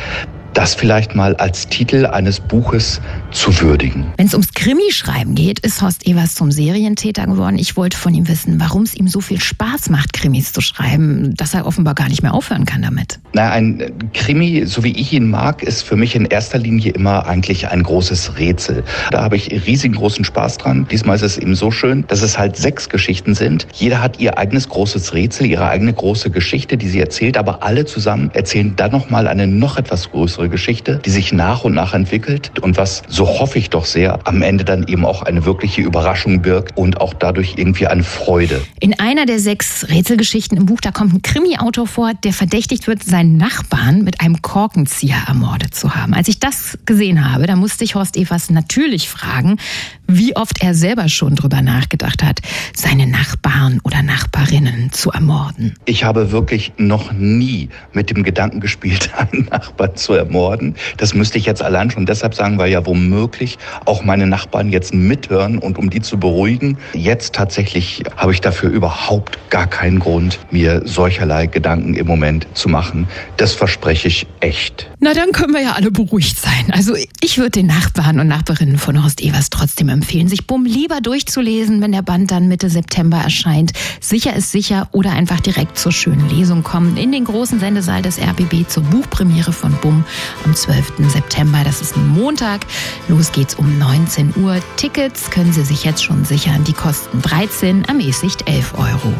[0.55, 3.01] das vielleicht mal als Titel eines Buches
[3.33, 4.07] zu würdigen.
[4.17, 7.59] Wenn es ums Krimi-Schreiben geht, ist Horst Evers zum Serientäter geworden.
[7.59, 11.35] Ich wollte von ihm wissen, warum es ihm so viel Spaß macht, Krimis zu schreiben,
[11.35, 13.19] dass er offenbar gar nicht mehr aufhören kann damit.
[13.33, 17.27] Na, ein Krimi, so wie ich ihn mag, ist für mich in erster Linie immer
[17.27, 18.85] eigentlich ein großes Rätsel.
[19.11, 20.87] Da habe ich riesigen großen Spaß dran.
[20.91, 23.67] Diesmal ist es eben so schön, dass es halt sechs Geschichten sind.
[23.73, 27.85] Jeder hat ihr eigenes großes Rätsel, ihre eigene große Geschichte, die sie erzählt, aber alle
[27.85, 32.53] zusammen erzählen dann nochmal eine noch etwas größere Geschichte, die sich nach und nach entwickelt
[32.61, 36.43] und was, so hoffe ich doch sehr, am Ende dann eben auch eine wirkliche Überraschung
[36.43, 38.63] birgt und auch dadurch irgendwie eine Freude.
[38.81, 43.03] In einer der sechs Rätselgeschichten im Buch, da kommt ein Krimi-Autor vor, der verdächtigt wird,
[43.03, 46.15] seinen Nachbarn mit einem Korkenzieher ermordet zu haben.
[46.15, 49.59] Als ich das gesehen habe, da musste ich Horst Evers natürlich fragen,
[50.07, 52.41] wie oft er selber schon drüber nachgedacht hat,
[52.75, 55.75] seine Nachbarn oder Nachbarinnen zu ermorden.
[55.85, 60.75] Ich habe wirklich noch nie mit dem Gedanken gespielt, einen Nachbarn zu ermorden.
[60.97, 64.95] Das müsste ich jetzt allein schon deshalb sagen, weil ja womöglich auch meine Nachbarn jetzt
[64.95, 66.79] mithören und um die zu beruhigen.
[66.93, 72.69] Jetzt tatsächlich habe ich dafür überhaupt gar keinen Grund, mir solcherlei Gedanken im Moment zu
[72.69, 73.07] machen.
[73.37, 74.91] Das verspreche ich echt.
[75.01, 76.71] Na, dann können wir ja alle beruhigt sein.
[76.73, 81.01] Also ich würde den Nachbarn und Nachbarinnen von Horst Evers trotzdem empfehlen, sich Bumm lieber
[81.01, 83.73] durchzulesen, wenn der Band dann Mitte September erscheint.
[84.01, 88.21] Sicher ist sicher oder einfach direkt zur schönen Lesung kommen in den großen Sendesaal des
[88.21, 90.05] RBB zur Buchpremiere von Bumm
[90.45, 90.93] am 12.
[91.09, 91.63] September.
[91.65, 92.67] Das ist ein Montag.
[93.09, 94.61] Los geht's um 19 Uhr.
[94.77, 96.65] Tickets können Sie sich jetzt schon sichern.
[96.65, 99.15] Die kosten 13, ermäßigt 11 Euro.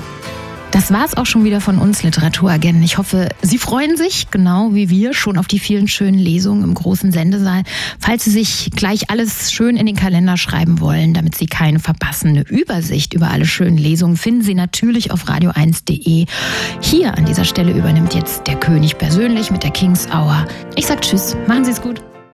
[0.75, 2.83] Das war's auch schon wieder von uns Literaturagenten.
[2.83, 6.75] Ich hoffe, Sie freuen sich, genau wie wir, schon auf die vielen schönen Lesungen im
[6.75, 7.63] großen Sendesaal.
[8.01, 12.31] Falls Sie sich gleich alles schön in den Kalender schreiben wollen, damit Sie keine verpassen,
[12.31, 16.27] eine Übersicht über alle schönen Lesungen finden Sie natürlich auf radio1.de.
[16.81, 20.45] Hier an dieser Stelle übernimmt jetzt der König persönlich mit der Kings Hour.
[20.75, 22.03] Ich sag Tschüss, machen Sie es gut.